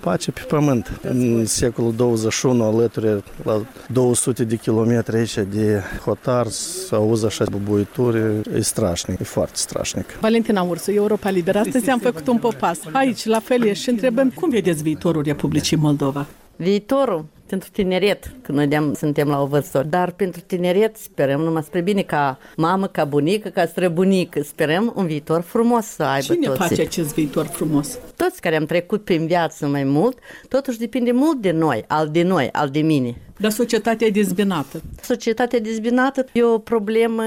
Pace 0.00 0.30
pe 0.30 0.40
pământ. 0.48 1.00
În 1.02 1.46
secolul 1.62 1.94
21, 1.94 2.64
alături 2.64 3.22
la 3.44 3.62
200 3.92 4.44
de 4.44 4.56
kilometri 4.56 5.16
aici 5.16 5.34
de 5.34 5.82
hotar, 6.04 6.46
să 6.46 6.94
auzi 6.94 7.26
așa 7.26 7.44
bubuituri, 7.50 8.18
e 8.54 8.60
strașnic, 8.60 9.20
e 9.20 9.24
foarte 9.24 9.56
strașnic. 9.56 10.06
Valentina 10.20 10.62
Ursu, 10.62 10.90
Europa 10.90 11.30
Liberă. 11.30 11.58
Astăzi 11.58 11.90
am 11.90 11.98
făcut 11.98 12.26
un 12.26 12.38
popas. 12.38 12.78
Aici, 12.92 13.24
la 13.24 13.40
fel, 13.40 13.72
și 13.72 13.88
întrebăm 13.88 14.30
cum 14.30 14.50
vedeți 14.50 14.82
viitorul 14.82 15.22
Republicii 15.22 15.76
Moldova? 15.76 16.26
Viitorul 16.56 17.24
pentru 17.52 17.70
tineret, 17.70 18.32
că 18.42 18.52
noi 18.52 18.66
de 18.66 18.90
suntem 18.94 19.28
la 19.28 19.42
o 19.42 19.46
vârstă, 19.46 19.86
dar 19.88 20.10
pentru 20.10 20.40
tineret 20.40 20.96
sperăm 20.96 21.40
numai 21.40 21.62
spre 21.62 21.80
bine 21.80 22.02
ca 22.02 22.38
mamă, 22.56 22.86
ca 22.86 23.04
bunică, 23.04 23.48
ca 23.48 23.66
străbunică. 23.66 24.42
Sperăm 24.42 24.92
un 24.96 25.06
viitor 25.06 25.40
frumos 25.40 25.84
să 25.84 26.02
aibă 26.02 26.32
Cine 26.32 26.46
toți. 26.46 26.58
face 26.58 26.80
acest 26.80 27.14
viitor 27.14 27.46
frumos? 27.46 27.98
Toți 28.16 28.40
care 28.40 28.56
am 28.56 28.64
trecut 28.64 29.04
prin 29.04 29.26
viață 29.26 29.66
mai 29.66 29.84
mult, 29.84 30.18
totuși 30.48 30.78
depinde 30.78 31.12
mult 31.12 31.40
de 31.40 31.50
noi, 31.50 31.84
al 31.86 32.08
de 32.08 32.22
noi, 32.22 32.48
al 32.52 32.68
de 32.68 32.80
mine. 32.80 33.16
Dar 33.36 33.50
societatea 33.50 34.06
e 34.06 34.10
dezbinată. 34.10 34.82
Societatea 35.02 35.60
dezbinată 35.60 36.26
e 36.32 36.42
o 36.42 36.58
problemă, 36.58 37.22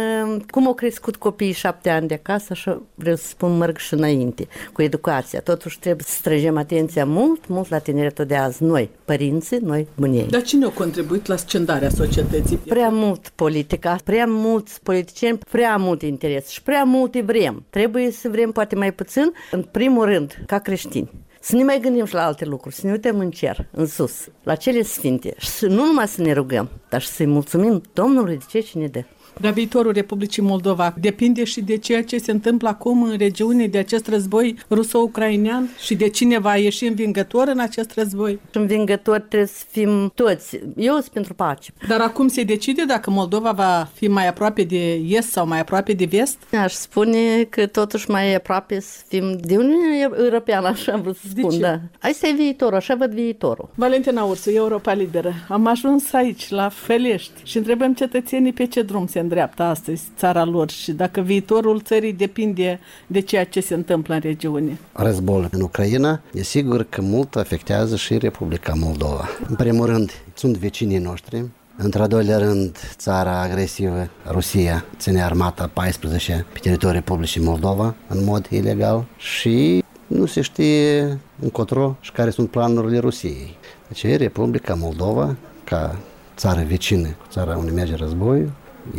cum 0.50 0.68
au 0.68 0.74
crescut 0.74 1.15
copiii 1.15 1.52
șapte 1.52 1.89
ani 1.89 2.08
de 2.08 2.13
acasă, 2.13 2.48
așa 2.50 2.82
vreau 2.96 3.15
să 3.15 3.28
spun, 3.28 3.58
merg 3.58 3.78
și 3.78 3.94
înainte, 3.94 4.48
cu 4.74 4.82
educația. 4.82 5.39
Totuși 5.39 5.80
trebuie 5.80 6.06
să 6.08 6.15
străgem 6.15 6.58
atenția 6.58 7.06
mult, 7.06 7.48
mult 7.48 7.70
la 7.70 7.78
tineretul 7.78 8.26
de 8.26 8.36
azi, 8.36 8.63
noi, 8.63 8.89
părinții, 9.06 9.58
noi, 9.58 9.88
bunii. 9.96 10.28
Dar 10.30 10.41
cine 10.41 10.65
a 10.65 10.70
contribuit 10.70 11.26
la 11.26 11.36
scindarea 11.36 11.89
societății? 11.89 12.58
Prea 12.58 12.89
mult 12.89 13.32
politica, 13.36 13.98
prea 14.04 14.26
mulți 14.28 14.82
politicieni, 14.84 15.38
prea 15.52 15.78
mult 15.78 16.02
interes 16.02 16.48
și 16.48 16.62
prea 16.62 16.84
multe 16.84 17.22
vrem. 17.22 17.65
Trebuie 17.70 18.12
să 18.12 18.30
vrem 18.30 18.52
poate 18.52 18.76
mai 18.76 18.94
puțin, 18.94 19.32
în 19.52 19.65
primul 19.72 20.06
rând, 20.06 20.44
ca 20.46 20.60
creștini. 20.60 21.10
Să 21.47 21.55
ne 21.55 21.63
mai 21.63 21.79
gândim 21.79 22.05
și 22.05 22.13
la 22.13 22.25
alte 22.25 22.45
lucruri, 22.45 22.75
să 22.75 22.86
ne 22.86 22.91
uităm 22.91 23.19
în 23.19 23.31
cer, 23.31 23.67
în 23.71 23.86
sus, 23.86 24.27
la 24.43 24.55
cele 24.55 24.81
sfinte 24.81 25.34
și 25.38 25.47
să, 25.47 25.67
nu 25.67 25.86
numai 25.86 26.08
să 26.08 26.21
ne 26.21 26.31
rugăm, 26.31 26.69
dar 26.89 27.01
și 27.01 27.08
să-i 27.08 27.25
mulțumim 27.25 27.84
Domnului 27.93 28.38
de 28.38 28.43
ce 28.49 28.60
ce 28.60 28.77
ne 28.77 28.88
dă. 28.88 29.03
Dar 29.39 29.52
viitorul 29.52 29.91
Republicii 29.91 30.41
Moldova 30.41 30.93
depinde 31.00 31.43
și 31.43 31.62
de 31.62 31.78
ceea 31.78 32.04
ce 32.04 32.17
se 32.17 32.32
întâmplă 32.32 32.69
acum 32.69 33.04
în 33.04 33.17
regiune, 33.17 33.67
de 33.67 33.78
acest 33.78 34.08
război 34.08 34.56
ruso-ucrainean 34.69 35.69
și 35.80 35.95
de 35.95 36.10
cine 36.10 36.39
va 36.39 36.56
ieși 36.56 36.86
învingător 36.86 37.48
în 37.48 37.60
acest 37.60 37.91
război. 37.91 38.39
Învingător 38.52 39.19
trebuie 39.19 39.48
să 39.48 39.63
fim 39.71 40.12
toți. 40.15 40.60
Eu 40.76 40.93
sunt 40.93 41.08
pentru 41.08 41.34
pace. 41.34 41.71
Dar 41.88 42.02
acum 42.02 42.28
se 42.28 42.43
decide 42.43 42.84
dacă 42.84 43.10
Moldova 43.10 43.52
va 43.52 43.89
fi 43.93 44.08
mai 44.08 44.28
aproape 44.28 44.63
de 44.63 44.93
est 44.93 45.30
sau 45.30 45.48
mai 45.48 45.60
aproape 45.60 45.93
de 45.93 46.06
vest? 46.06 46.38
Aș 46.62 46.74
spune 46.74 47.43
că 47.50 47.65
totuși 47.65 48.10
mai 48.10 48.36
aproape 48.36 48.80
să 48.80 49.00
fim 49.08 49.38
de 49.41 49.58
Uniunea 49.58 50.10
Europeană, 50.17 50.67
așa 50.67 50.91
am 50.91 51.02
vrut 51.02 51.15
să 51.15 51.28
spun, 51.30 51.50
ce? 51.50 51.58
da. 51.58 51.80
Asta 52.02 52.28
e 52.28 52.32
viitorul, 52.32 52.76
așa 52.76 52.95
văd 52.95 53.12
viitorul. 53.12 53.69
Valentina 53.76 54.24
Ursu, 54.24 54.50
Europa 54.50 54.93
Liberă. 54.93 55.34
Am 55.48 55.67
ajuns 55.67 56.13
aici, 56.13 56.50
la 56.50 56.69
Felești, 56.69 57.41
și 57.43 57.58
întrebăm 57.58 57.93
cetățenii 57.93 58.54
pe 58.54 58.65
ce 58.65 58.82
drum 58.82 59.08
se 59.08 59.19
îndreaptă 59.26 59.64
astăzi 59.64 60.04
țara 60.18 60.44
lor 60.44 60.70
și 60.70 60.92
dacă 60.92 61.22
viitorul 61.22 61.82
țării 61.82 62.14
depinde 62.14 62.80
de 63.08 63.20
ceea 63.20 63.46
ce 63.46 63.60
se 63.60 63.74
întâmplă 63.74 64.14
în 64.14 64.20
regiune. 64.20 64.80
Războiul 64.94 65.48
în 65.52 65.62
Ucraina, 65.62 66.22
e 66.34 66.44
sigur 66.44 66.86
că 66.90 67.02
mult 67.02 67.36
afectează 67.36 67.96
și 67.96 68.18
Republica 68.18 68.74
Moldova. 68.74 69.30
În 69.48 69.56
primul 69.56 69.86
rând, 69.86 70.12
sunt 70.34 70.58
vecinii 70.58 70.98
noștri, 70.98 71.46
Într-al 71.78 72.08
doilea 72.08 72.38
rând, 72.38 72.78
țara 72.98 73.42
agresivă, 73.42 74.10
Rusia, 74.30 74.86
ține 74.98 75.24
armata 75.24 75.70
14 75.74 76.46
pe 76.54 76.60
teritoriul 76.60 77.00
Republicii 77.00 77.42
Moldova 77.42 77.96
în 78.08 78.24
mod 78.24 78.48
ilegal 78.50 79.06
și 79.18 79.84
nu 80.08 80.26
se 80.26 80.42
știe 80.42 81.20
încotro 81.40 81.96
și 82.00 82.12
care 82.12 82.30
sunt 82.30 82.50
planurile 82.50 83.00
Rusiei. 83.00 83.58
Deci 83.88 84.18
Republica 84.18 84.74
Moldova, 84.74 85.36
ca 85.64 85.98
țară 86.36 86.64
vecină 86.68 87.08
cu 87.08 87.26
țara 87.30 87.58
unde 87.58 87.72
merge 87.72 87.96
războiul, 87.96 88.52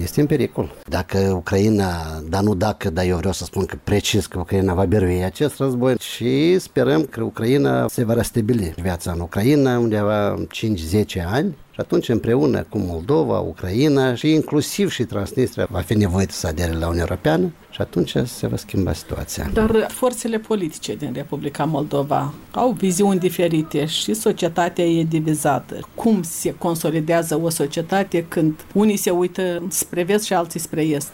este 0.02 0.20
în 0.20 0.26
pericol. 0.26 0.74
Dacă 0.88 1.18
Ucraina, 1.36 2.20
dar 2.28 2.42
nu 2.42 2.54
dacă, 2.54 2.90
dar 2.90 3.04
eu 3.04 3.16
vreau 3.16 3.32
să 3.32 3.44
spun 3.44 3.66
că 3.66 3.76
precis 3.84 4.26
că 4.26 4.38
Ucraina 4.38 4.74
va 4.74 4.84
birui 4.84 5.24
acest 5.24 5.58
război 5.58 5.96
și 5.98 6.58
sperăm 6.58 7.02
că 7.02 7.22
Ucraina 7.22 7.88
se 7.88 8.04
va 8.04 8.12
restabili 8.12 8.74
viața 8.82 9.12
în 9.12 9.20
Ucraina 9.20 9.78
undeva 9.78 10.34
5-10 10.34 11.24
ani 11.26 11.56
și 11.70 11.80
atunci 11.80 12.08
împreună 12.08 12.66
cu 12.68 12.78
Moldova, 12.78 13.38
Ucraina 13.38 14.14
și 14.14 14.32
inclusiv 14.32 14.90
și 14.90 15.04
Transnistria 15.04 15.66
va 15.70 15.80
fi 15.80 15.94
nevoie 15.94 16.26
să 16.30 16.46
adere 16.46 16.72
la 16.72 16.86
Uniunea 16.86 17.06
Europeană 17.08 17.52
și 17.76 17.82
atunci 17.82 18.16
se 18.24 18.46
va 18.46 18.56
schimba 18.56 18.92
situația. 18.92 19.50
Dar 19.52 19.86
forțele 19.90 20.38
politice 20.38 20.94
din 20.94 21.12
Republica 21.14 21.64
Moldova 21.64 22.34
au 22.50 22.70
viziuni 22.70 23.18
diferite 23.18 23.84
și 23.84 24.14
societatea 24.14 24.84
e 24.84 25.04
divizată. 25.04 25.88
Cum 25.94 26.22
se 26.22 26.54
consolidează 26.54 27.40
o 27.42 27.48
societate 27.48 28.24
când 28.28 28.64
unii 28.72 28.96
se 28.96 29.10
uită 29.10 29.62
spre 29.68 30.02
vest 30.02 30.24
și 30.24 30.32
alții 30.32 30.60
spre 30.60 30.82
est? 30.82 31.10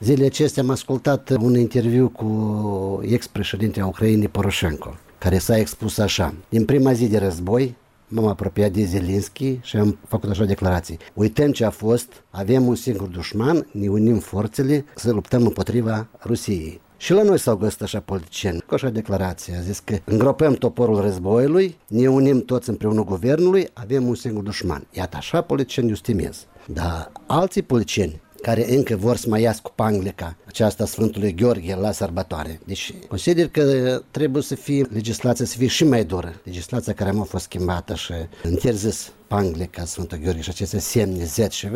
Zilele 0.00 0.26
acestea 0.26 0.62
am 0.62 0.70
ascultat 0.70 1.30
un 1.40 1.58
interviu 1.58 2.08
cu 2.08 3.00
ex-președintele 3.04 3.84
Ucrainei 3.84 4.28
Poroșenko, 4.28 4.96
care 5.18 5.38
s-a 5.38 5.58
expus 5.58 5.98
așa. 5.98 6.34
Din 6.48 6.64
prima 6.64 6.92
zi 6.92 7.06
de 7.06 7.18
război, 7.18 7.74
m-am 8.12 8.26
apropiat 8.26 8.70
de 8.70 8.84
Zelinski 8.84 9.58
și 9.62 9.76
am 9.76 9.98
făcut 10.08 10.30
așa 10.30 10.44
declarații. 10.44 10.98
Uităm 11.14 11.52
ce 11.52 11.64
a 11.64 11.70
fost, 11.70 12.24
avem 12.30 12.66
un 12.66 12.74
singur 12.74 13.08
dușman, 13.08 13.66
ne 13.70 13.88
unim 13.88 14.18
forțele 14.18 14.84
să 14.94 15.12
luptăm 15.12 15.42
împotriva 15.42 16.08
Rusiei. 16.24 16.80
Și 16.96 17.12
la 17.12 17.22
noi 17.22 17.38
s-au 17.38 17.56
găsit 17.56 17.82
așa 17.82 18.00
politicieni, 18.00 18.60
cu 18.66 18.74
așa 18.74 18.88
declarație. 18.88 19.54
A 19.56 19.60
zis 19.60 19.78
că 19.78 19.96
îngropăm 20.04 20.52
toporul 20.52 21.00
războiului, 21.00 21.76
ne 21.88 22.08
unim 22.08 22.44
toți 22.44 22.68
împreună 22.68 23.04
guvernului, 23.04 23.68
avem 23.72 24.06
un 24.06 24.14
singur 24.14 24.42
dușman. 24.42 24.86
Iată, 24.90 25.16
așa 25.16 25.40
politicieni 25.40 25.88
eu 25.88 25.94
stimez. 25.94 26.46
Dar 26.66 27.12
alții 27.26 27.62
politicieni 27.62 28.21
care 28.42 28.74
încă 28.74 28.96
vor 28.96 29.16
să 29.16 29.28
mai 29.28 29.42
iasă 29.42 29.60
cu 29.62 29.72
panglica 29.74 30.36
aceasta 30.46 30.86
Sfântului 30.86 31.34
Gheorghe 31.34 31.74
la 31.74 31.92
sărbătoare. 31.92 32.60
Deci 32.64 32.94
consider 33.08 33.48
că 33.48 33.62
trebuie 34.10 34.42
să 34.42 34.54
fie 34.54 34.86
legislația 34.92 35.44
să 35.44 35.56
fie 35.56 35.66
și 35.66 35.84
mai 35.84 36.04
dură. 36.04 36.40
Legislația 36.44 36.92
care 36.92 37.10
a 37.18 37.22
fost 37.22 37.44
schimbată 37.44 37.94
și 37.94 38.12
interzis 38.44 39.12
panglica 39.26 39.84
Sfântul 39.84 40.18
Gheorghe 40.22 40.40
și 40.40 40.50
aceste 40.50 40.78
semne 40.78 41.24
Z 41.24 41.50
și 41.50 41.66
V, 41.66 41.74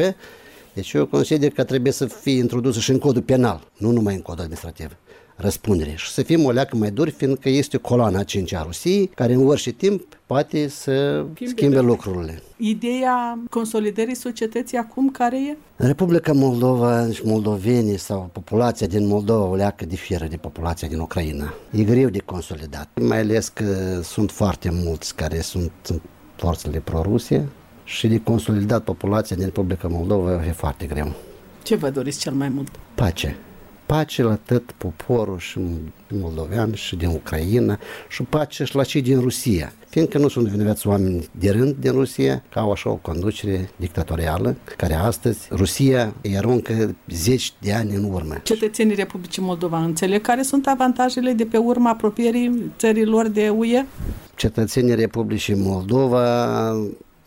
deci 0.72 0.92
eu 0.92 1.06
consider 1.06 1.50
că 1.50 1.64
trebuie 1.64 1.92
să 1.92 2.06
fie 2.06 2.36
introdusă 2.36 2.80
și 2.80 2.90
în 2.90 2.98
codul 2.98 3.22
penal, 3.22 3.68
nu 3.76 3.90
numai 3.90 4.14
în 4.14 4.20
codul 4.20 4.40
administrativ 4.40 4.96
răspundere 5.36 5.94
și 5.96 6.10
să 6.10 6.22
fim 6.22 6.44
o 6.44 6.50
leacă 6.50 6.76
mai 6.76 6.90
duri, 6.90 7.10
fiindcă 7.10 7.48
este 7.48 7.76
coloana 7.76 8.22
5 8.22 8.52
a 8.52 8.62
Rusiei, 8.62 9.06
care 9.06 9.32
în 9.32 9.46
orice 9.46 9.70
timp 9.70 10.02
poate 10.26 10.68
să 10.68 11.24
schimbe, 11.34 11.52
schimbe 11.56 11.80
lucrurile. 11.80 12.42
Ideea 12.56 13.38
consolidării 13.50 14.14
societății 14.14 14.78
acum 14.78 15.10
care 15.10 15.36
e? 15.36 15.56
În 15.76 15.86
Republica 15.86 16.32
Moldova 16.32 17.10
și 17.10 17.20
moldovenii 17.24 17.98
sau 17.98 18.30
populația 18.32 18.86
din 18.86 19.06
Moldova 19.06 19.44
o 19.44 19.54
leacă 19.54 19.84
diferă 19.84 20.26
de 20.26 20.36
populația 20.36 20.88
din 20.88 20.98
Ucraina. 20.98 21.54
E 21.70 21.82
greu 21.82 22.08
de 22.08 22.18
consolidat, 22.18 22.88
mai 23.00 23.18
ales 23.18 23.48
că 23.48 24.00
sunt 24.02 24.30
foarte 24.30 24.70
mulți 24.72 25.14
care 25.14 25.40
sunt 25.40 25.70
în 25.88 26.00
forțele 26.36 26.78
pro-Rusie 26.78 27.48
și 27.84 28.06
de 28.06 28.20
consolidat 28.20 28.84
populația 28.84 29.36
din 29.36 29.44
Republica 29.44 29.88
Moldova 29.88 30.46
e 30.46 30.52
foarte 30.52 30.86
greu. 30.86 31.12
Ce 31.62 31.74
vă 31.74 31.90
doriți 31.90 32.18
cel 32.18 32.32
mai 32.32 32.48
mult? 32.48 32.70
Pace 32.94 33.36
pace 33.86 34.22
la 34.22 34.38
tot 34.46 34.72
poporul 34.72 35.38
și 35.38 35.60
moldovean 36.08 36.74
și 36.74 36.96
din 36.96 37.08
Ucraina 37.08 37.78
și 38.08 38.22
pace 38.22 38.64
și 38.64 38.76
la 38.76 38.84
cei 38.84 39.02
din 39.02 39.20
Rusia. 39.20 39.72
Fiindcă 39.88 40.18
nu 40.18 40.28
sunt 40.28 40.46
vinovați 40.46 40.86
oameni 40.86 41.28
de 41.38 41.50
rând 41.50 41.74
din 41.78 41.90
Rusia, 41.90 42.42
ca 42.48 42.60
au 42.60 42.70
așa 42.70 42.90
o 42.90 42.94
conducere 42.94 43.70
dictatorială, 43.76 44.56
care 44.76 44.94
astăzi 44.94 45.48
Rusia 45.50 46.14
îi 46.22 46.36
aruncă 46.36 46.96
zeci 47.08 47.52
de 47.58 47.72
ani 47.72 47.94
în 47.94 48.04
urmă. 48.04 48.34
Cetățenii 48.42 48.94
Republicii 48.94 49.42
Moldova 49.42 49.78
înțeleg 49.78 50.20
care 50.20 50.42
sunt 50.42 50.66
avantajele 50.66 51.32
de 51.32 51.44
pe 51.44 51.56
urma 51.56 51.90
apropierii 51.90 52.72
țărilor 52.78 53.28
de 53.28 53.48
UE? 53.48 53.84
Cetățenii 54.34 54.94
Republicii 54.94 55.54
Moldova, 55.54 56.72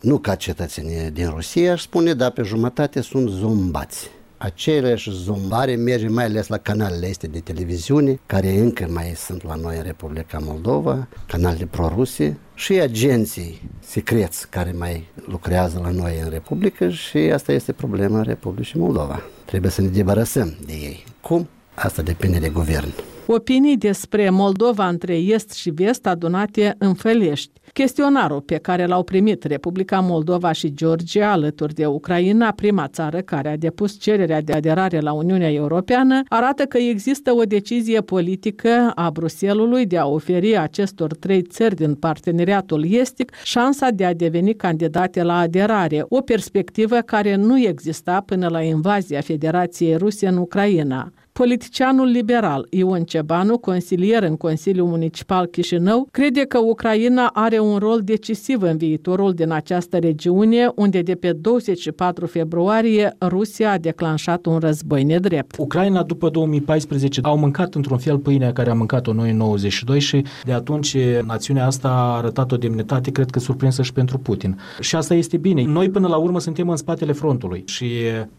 nu 0.00 0.18
ca 0.18 0.34
cetățenii 0.34 1.10
din 1.10 1.28
Rusia, 1.28 1.72
aș 1.72 1.82
spune, 1.82 2.14
dar 2.14 2.30
pe 2.30 2.42
jumătate 2.42 3.00
sunt 3.00 3.28
zombați 3.28 4.10
aceleași 4.42 5.10
zombare 5.10 5.74
merge 5.74 6.08
mai 6.08 6.24
ales 6.24 6.46
la 6.46 6.56
canalele 6.56 7.06
este 7.06 7.26
de 7.26 7.38
televiziune, 7.38 8.20
care 8.26 8.58
încă 8.58 8.86
mai 8.90 9.12
sunt 9.16 9.44
la 9.44 9.54
noi 9.54 9.76
în 9.76 9.82
Republica 9.82 10.38
Moldova, 10.42 11.08
canalele 11.26 11.66
proruse 11.70 12.38
și 12.54 12.72
agenții 12.72 13.70
secreți 13.80 14.48
care 14.48 14.74
mai 14.78 15.08
lucrează 15.26 15.80
la 15.82 15.90
noi 15.90 16.20
în 16.22 16.30
Republică 16.30 16.88
și 16.88 17.16
asta 17.16 17.52
este 17.52 17.72
problema 17.72 18.22
Republicii 18.22 18.80
Moldova. 18.80 19.22
Trebuie 19.44 19.70
să 19.70 19.80
ne 19.80 19.88
debarasăm 19.88 20.54
de 20.66 20.72
ei. 20.72 21.04
Cum? 21.20 21.48
Asta 21.74 22.02
depinde 22.02 22.38
de 22.38 22.48
guvern. 22.48 22.92
Opinii 23.32 23.76
despre 23.76 24.30
Moldova 24.30 24.88
între 24.88 25.16
est 25.16 25.52
și 25.52 25.70
vest 25.70 26.06
adunate 26.06 26.74
în 26.78 26.94
Fălești. 26.94 27.60
Chestionarul 27.72 28.40
pe 28.40 28.56
care 28.56 28.86
l-au 28.86 29.02
primit 29.02 29.44
Republica 29.44 30.00
Moldova 30.00 30.52
și 30.52 30.74
Georgia 30.74 31.30
alături 31.30 31.74
de 31.74 31.86
Ucraina, 31.86 32.50
prima 32.50 32.88
țară 32.88 33.20
care 33.20 33.48
a 33.48 33.56
depus 33.56 33.98
cererea 33.98 34.40
de 34.40 34.52
aderare 34.52 35.00
la 35.00 35.12
Uniunea 35.12 35.52
Europeană, 35.52 36.22
arată 36.28 36.64
că 36.64 36.78
există 36.78 37.32
o 37.32 37.42
decizie 37.42 38.00
politică 38.00 38.92
a 38.94 39.10
Bruselului 39.10 39.86
de 39.86 39.98
a 39.98 40.06
oferi 40.06 40.56
acestor 40.56 41.14
trei 41.14 41.42
țări 41.42 41.74
din 41.74 41.94
parteneriatul 41.94 42.92
estic 42.92 43.32
șansa 43.44 43.90
de 43.90 44.04
a 44.04 44.14
deveni 44.14 44.54
candidate 44.54 45.22
la 45.22 45.38
aderare, 45.38 46.04
o 46.08 46.20
perspectivă 46.20 46.96
care 46.96 47.34
nu 47.34 47.58
exista 47.58 48.22
până 48.26 48.48
la 48.48 48.62
invazia 48.62 49.20
Federației 49.20 49.96
Ruse 49.96 50.26
în 50.26 50.36
Ucraina. 50.36 51.12
Politicianul 51.40 52.06
liberal 52.06 52.66
Ion 52.70 53.02
Cebanu, 53.02 53.58
consilier 53.58 54.22
în 54.22 54.36
Consiliul 54.36 54.86
Municipal 54.86 55.46
Chișinău, 55.46 56.08
crede 56.10 56.40
că 56.40 56.58
Ucraina 56.58 57.30
are 57.32 57.58
un 57.58 57.78
rol 57.78 58.00
decisiv 58.04 58.62
în 58.62 58.76
viitorul 58.76 59.32
din 59.32 59.50
această 59.50 59.98
regiune, 59.98 60.72
unde 60.74 61.02
de 61.02 61.14
pe 61.14 61.32
24 61.32 62.26
februarie 62.26 63.16
Rusia 63.20 63.72
a 63.72 63.78
declanșat 63.78 64.46
un 64.46 64.58
război 64.58 65.04
nedrept. 65.04 65.54
Ucraina 65.58 66.02
după 66.02 66.28
2014 66.28 67.20
au 67.22 67.38
mâncat 67.38 67.74
într-un 67.74 67.98
fel 67.98 68.18
pâinea 68.18 68.52
care 68.52 68.70
am 68.70 68.78
mâncat-o 68.78 69.12
noi 69.12 69.30
în 69.30 69.36
92 69.36 70.00
și 70.00 70.24
de 70.44 70.52
atunci 70.52 70.96
națiunea 71.26 71.66
asta 71.66 71.88
a 71.88 72.16
arătat 72.16 72.52
o 72.52 72.56
demnitate, 72.56 73.10
cred 73.10 73.30
că 73.30 73.38
surprinsă 73.38 73.82
și 73.82 73.92
pentru 73.92 74.18
Putin. 74.18 74.58
Și 74.80 74.96
asta 74.96 75.14
este 75.14 75.36
bine. 75.36 75.64
Noi 75.64 75.90
până 75.90 76.08
la 76.08 76.16
urmă 76.16 76.40
suntem 76.40 76.68
în 76.68 76.76
spatele 76.76 77.12
frontului 77.12 77.64
și 77.66 77.88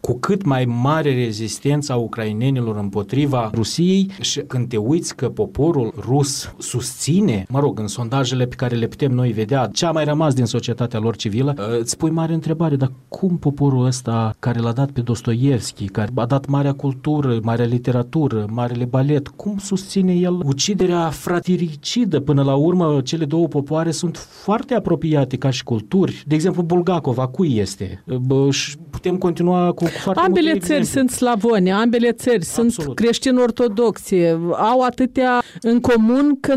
cu 0.00 0.18
cât 0.18 0.44
mai 0.44 0.64
mare 0.64 1.14
rezistența 1.24 1.96
ucrainenilor 1.96 2.76
împotriva 2.92 3.50
Rusiei 3.54 4.10
și 4.20 4.40
când 4.40 4.68
te 4.68 4.76
uiți 4.76 5.16
că 5.16 5.28
poporul 5.28 5.92
rus 5.98 6.54
susține, 6.58 7.44
mă 7.48 7.60
rog, 7.60 7.78
în 7.78 7.86
sondajele 7.86 8.46
pe 8.46 8.54
care 8.54 8.76
le 8.76 8.86
putem 8.86 9.12
noi 9.12 9.32
vedea, 9.32 9.68
ce 9.72 9.86
a 9.86 9.90
mai 9.90 10.04
rămas 10.04 10.34
din 10.34 10.44
societatea 10.44 10.98
lor 10.98 11.16
civilă, 11.16 11.78
îți 11.80 11.96
pui 11.96 12.10
mare 12.10 12.32
întrebare, 12.32 12.76
dar 12.76 12.92
cum 13.08 13.38
poporul 13.38 13.84
ăsta 13.86 14.34
care 14.38 14.58
l-a 14.58 14.72
dat 14.72 14.90
pe 14.90 15.00
Dostoevski, 15.00 15.88
care 15.88 16.10
a 16.14 16.26
dat 16.26 16.46
marea 16.46 16.72
cultură, 16.72 17.38
marea 17.42 17.64
literatură, 17.64 18.46
marele 18.50 18.84
balet, 18.84 19.28
cum 19.28 19.58
susține 19.58 20.12
el 20.14 20.40
uciderea 20.44 21.08
fratricidă? 21.08 22.20
Până 22.20 22.42
la 22.42 22.54
urmă, 22.54 23.00
cele 23.04 23.24
două 23.24 23.46
popoare 23.48 23.90
sunt 23.90 24.16
foarte 24.16 24.74
apropiate 24.74 25.36
ca 25.36 25.50
și 25.50 25.64
culturi. 25.64 26.22
De 26.26 26.34
exemplu, 26.34 26.62
Bulgakov, 26.62 27.18
a 27.18 27.26
cui 27.26 27.56
este? 27.56 28.04
Bă, 28.26 28.50
și 28.50 28.76
putem 28.90 29.16
continua 29.16 29.66
cu, 29.72 29.84
cu 29.84 29.90
foarte 29.90 30.20
Ambele 30.20 30.50
multe 30.50 30.66
țări 30.66 30.78
exemple. 30.78 31.00
sunt 31.00 31.10
slavone, 31.10 31.72
ambele 31.72 32.12
țări 32.12 32.36
Absolut. 32.36 32.72
sunt 32.72 32.81
creștini 32.94 33.38
ortodoxi, 33.38 34.16
au 34.56 34.80
atâtea 34.80 35.42
în 35.60 35.80
comun 35.80 36.38
că 36.40 36.54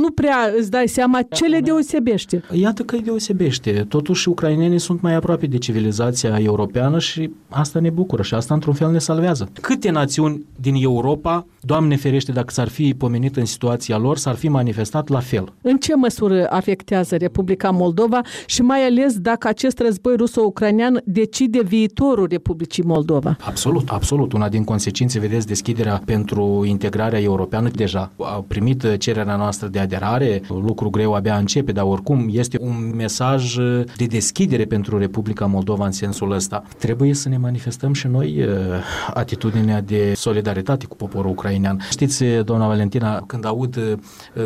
nu 0.00 0.10
prea 0.10 0.36
îți 0.58 0.70
dai 0.70 0.88
seama 0.88 1.22
ce 1.22 1.46
le 1.46 1.60
deosebește. 1.60 2.42
Iată 2.52 2.82
că 2.82 2.94
îi 2.94 3.02
deosebește. 3.02 3.86
Totuși, 3.88 4.28
ucrainenii 4.28 4.78
sunt 4.78 5.00
mai 5.00 5.14
aproape 5.14 5.46
de 5.46 5.58
civilizația 5.58 6.38
europeană 6.38 6.98
și 6.98 7.30
asta 7.48 7.80
ne 7.80 7.90
bucură 7.90 8.22
și 8.22 8.34
asta 8.34 8.54
într-un 8.54 8.74
fel 8.74 8.90
ne 8.90 8.98
salvează. 8.98 9.48
Câte 9.60 9.90
națiuni 9.90 10.46
din 10.60 10.74
Europa, 10.74 11.46
Doamne 11.66 11.96
ferește 11.96 12.32
dacă 12.32 12.50
s-ar 12.50 12.68
fi 12.68 12.94
pomenit 12.94 13.36
în 13.36 13.44
situația 13.44 13.96
lor, 13.96 14.16
s-ar 14.16 14.34
fi 14.34 14.48
manifestat 14.48 15.08
la 15.08 15.20
fel. 15.20 15.52
În 15.62 15.76
ce 15.76 15.94
măsură 15.94 16.46
afectează 16.50 17.16
Republica 17.16 17.70
Moldova 17.70 18.20
și 18.46 18.62
mai 18.62 18.86
ales 18.86 19.18
dacă 19.18 19.48
acest 19.48 19.78
război 19.78 20.16
ruso-ucrainean 20.16 21.02
decide 21.04 21.62
viitorul 21.62 22.26
Republicii 22.30 22.82
Moldova? 22.82 23.36
Absolut, 23.40 23.88
absolut. 23.88 24.32
Una 24.32 24.48
din 24.48 24.64
consecințe, 24.64 25.18
vedeți, 25.18 25.43
deschiderea 25.46 26.02
pentru 26.04 26.64
integrarea 26.66 27.20
europeană 27.20 27.68
deja. 27.68 28.10
Au 28.16 28.44
primit 28.48 28.96
cererea 28.96 29.36
noastră 29.36 29.68
de 29.68 29.78
aderare, 29.78 30.42
lucru 30.48 30.90
greu 30.90 31.14
abia 31.14 31.36
începe, 31.36 31.72
dar 31.72 31.84
oricum 31.84 32.28
este 32.32 32.58
un 32.60 32.92
mesaj 32.96 33.56
de 33.96 34.04
deschidere 34.06 34.64
pentru 34.64 34.98
Republica 34.98 35.46
Moldova 35.46 35.84
în 35.84 35.92
sensul 35.92 36.32
ăsta. 36.32 36.62
Trebuie 36.78 37.14
să 37.14 37.28
ne 37.28 37.36
manifestăm 37.36 37.92
și 37.92 38.06
noi 38.06 38.42
uh, 38.42 38.54
atitudinea 39.14 39.80
de 39.80 40.12
solidaritate 40.14 40.86
cu 40.86 40.96
poporul 40.96 41.30
ucrainean. 41.30 41.78
Știți, 41.90 42.24
doamna 42.44 42.66
Valentina, 42.66 43.20
când 43.26 43.46
aud 43.46 43.76
uh, 43.76 43.92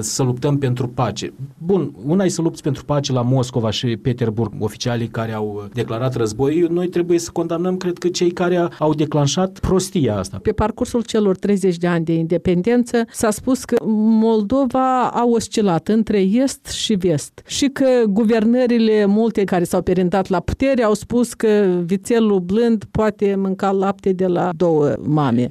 să 0.00 0.22
luptăm 0.22 0.58
pentru 0.58 0.88
pace. 0.88 1.32
Bun, 1.58 1.94
una 2.06 2.24
e 2.24 2.28
să 2.28 2.42
lupți 2.42 2.62
pentru 2.62 2.84
pace 2.84 3.12
la 3.12 3.22
Moscova 3.22 3.70
și 3.70 3.96
Peterburg, 3.96 4.52
oficialii 4.58 5.08
care 5.08 5.32
au 5.32 5.68
declarat 5.72 6.14
război, 6.14 6.66
noi 6.70 6.88
trebuie 6.88 7.18
să 7.18 7.30
condamnăm, 7.32 7.76
cred 7.76 7.98
că, 7.98 8.08
cei 8.08 8.30
care 8.30 8.68
au 8.78 8.94
declanșat 8.94 9.58
prostia 9.58 10.18
asta. 10.18 10.38
Pe 10.42 10.52
parcursul 10.90 11.20
celor 11.20 11.36
30 11.36 11.76
de 11.76 11.86
ani 11.86 12.04
de 12.04 12.12
independență 12.12 13.04
s-a 13.10 13.30
spus 13.30 13.64
că 13.64 13.76
Moldova 14.20 15.08
a 15.08 15.24
oscilat 15.26 15.88
între 15.88 16.20
est 16.20 16.66
și 16.66 16.94
vest 16.94 17.42
și 17.46 17.66
că 17.66 17.86
guvernările 18.08 19.04
multe 19.04 19.44
care 19.44 19.64
s-au 19.64 19.82
perindat 19.82 20.28
la 20.28 20.40
putere 20.40 20.82
au 20.82 20.94
spus 20.94 21.34
că 21.34 21.80
vițelul 21.84 22.40
blând 22.40 22.84
poate 22.90 23.34
mânca 23.38 23.70
lapte 23.70 24.12
de 24.12 24.26
la 24.26 24.50
două 24.56 24.94
mame. 25.02 25.48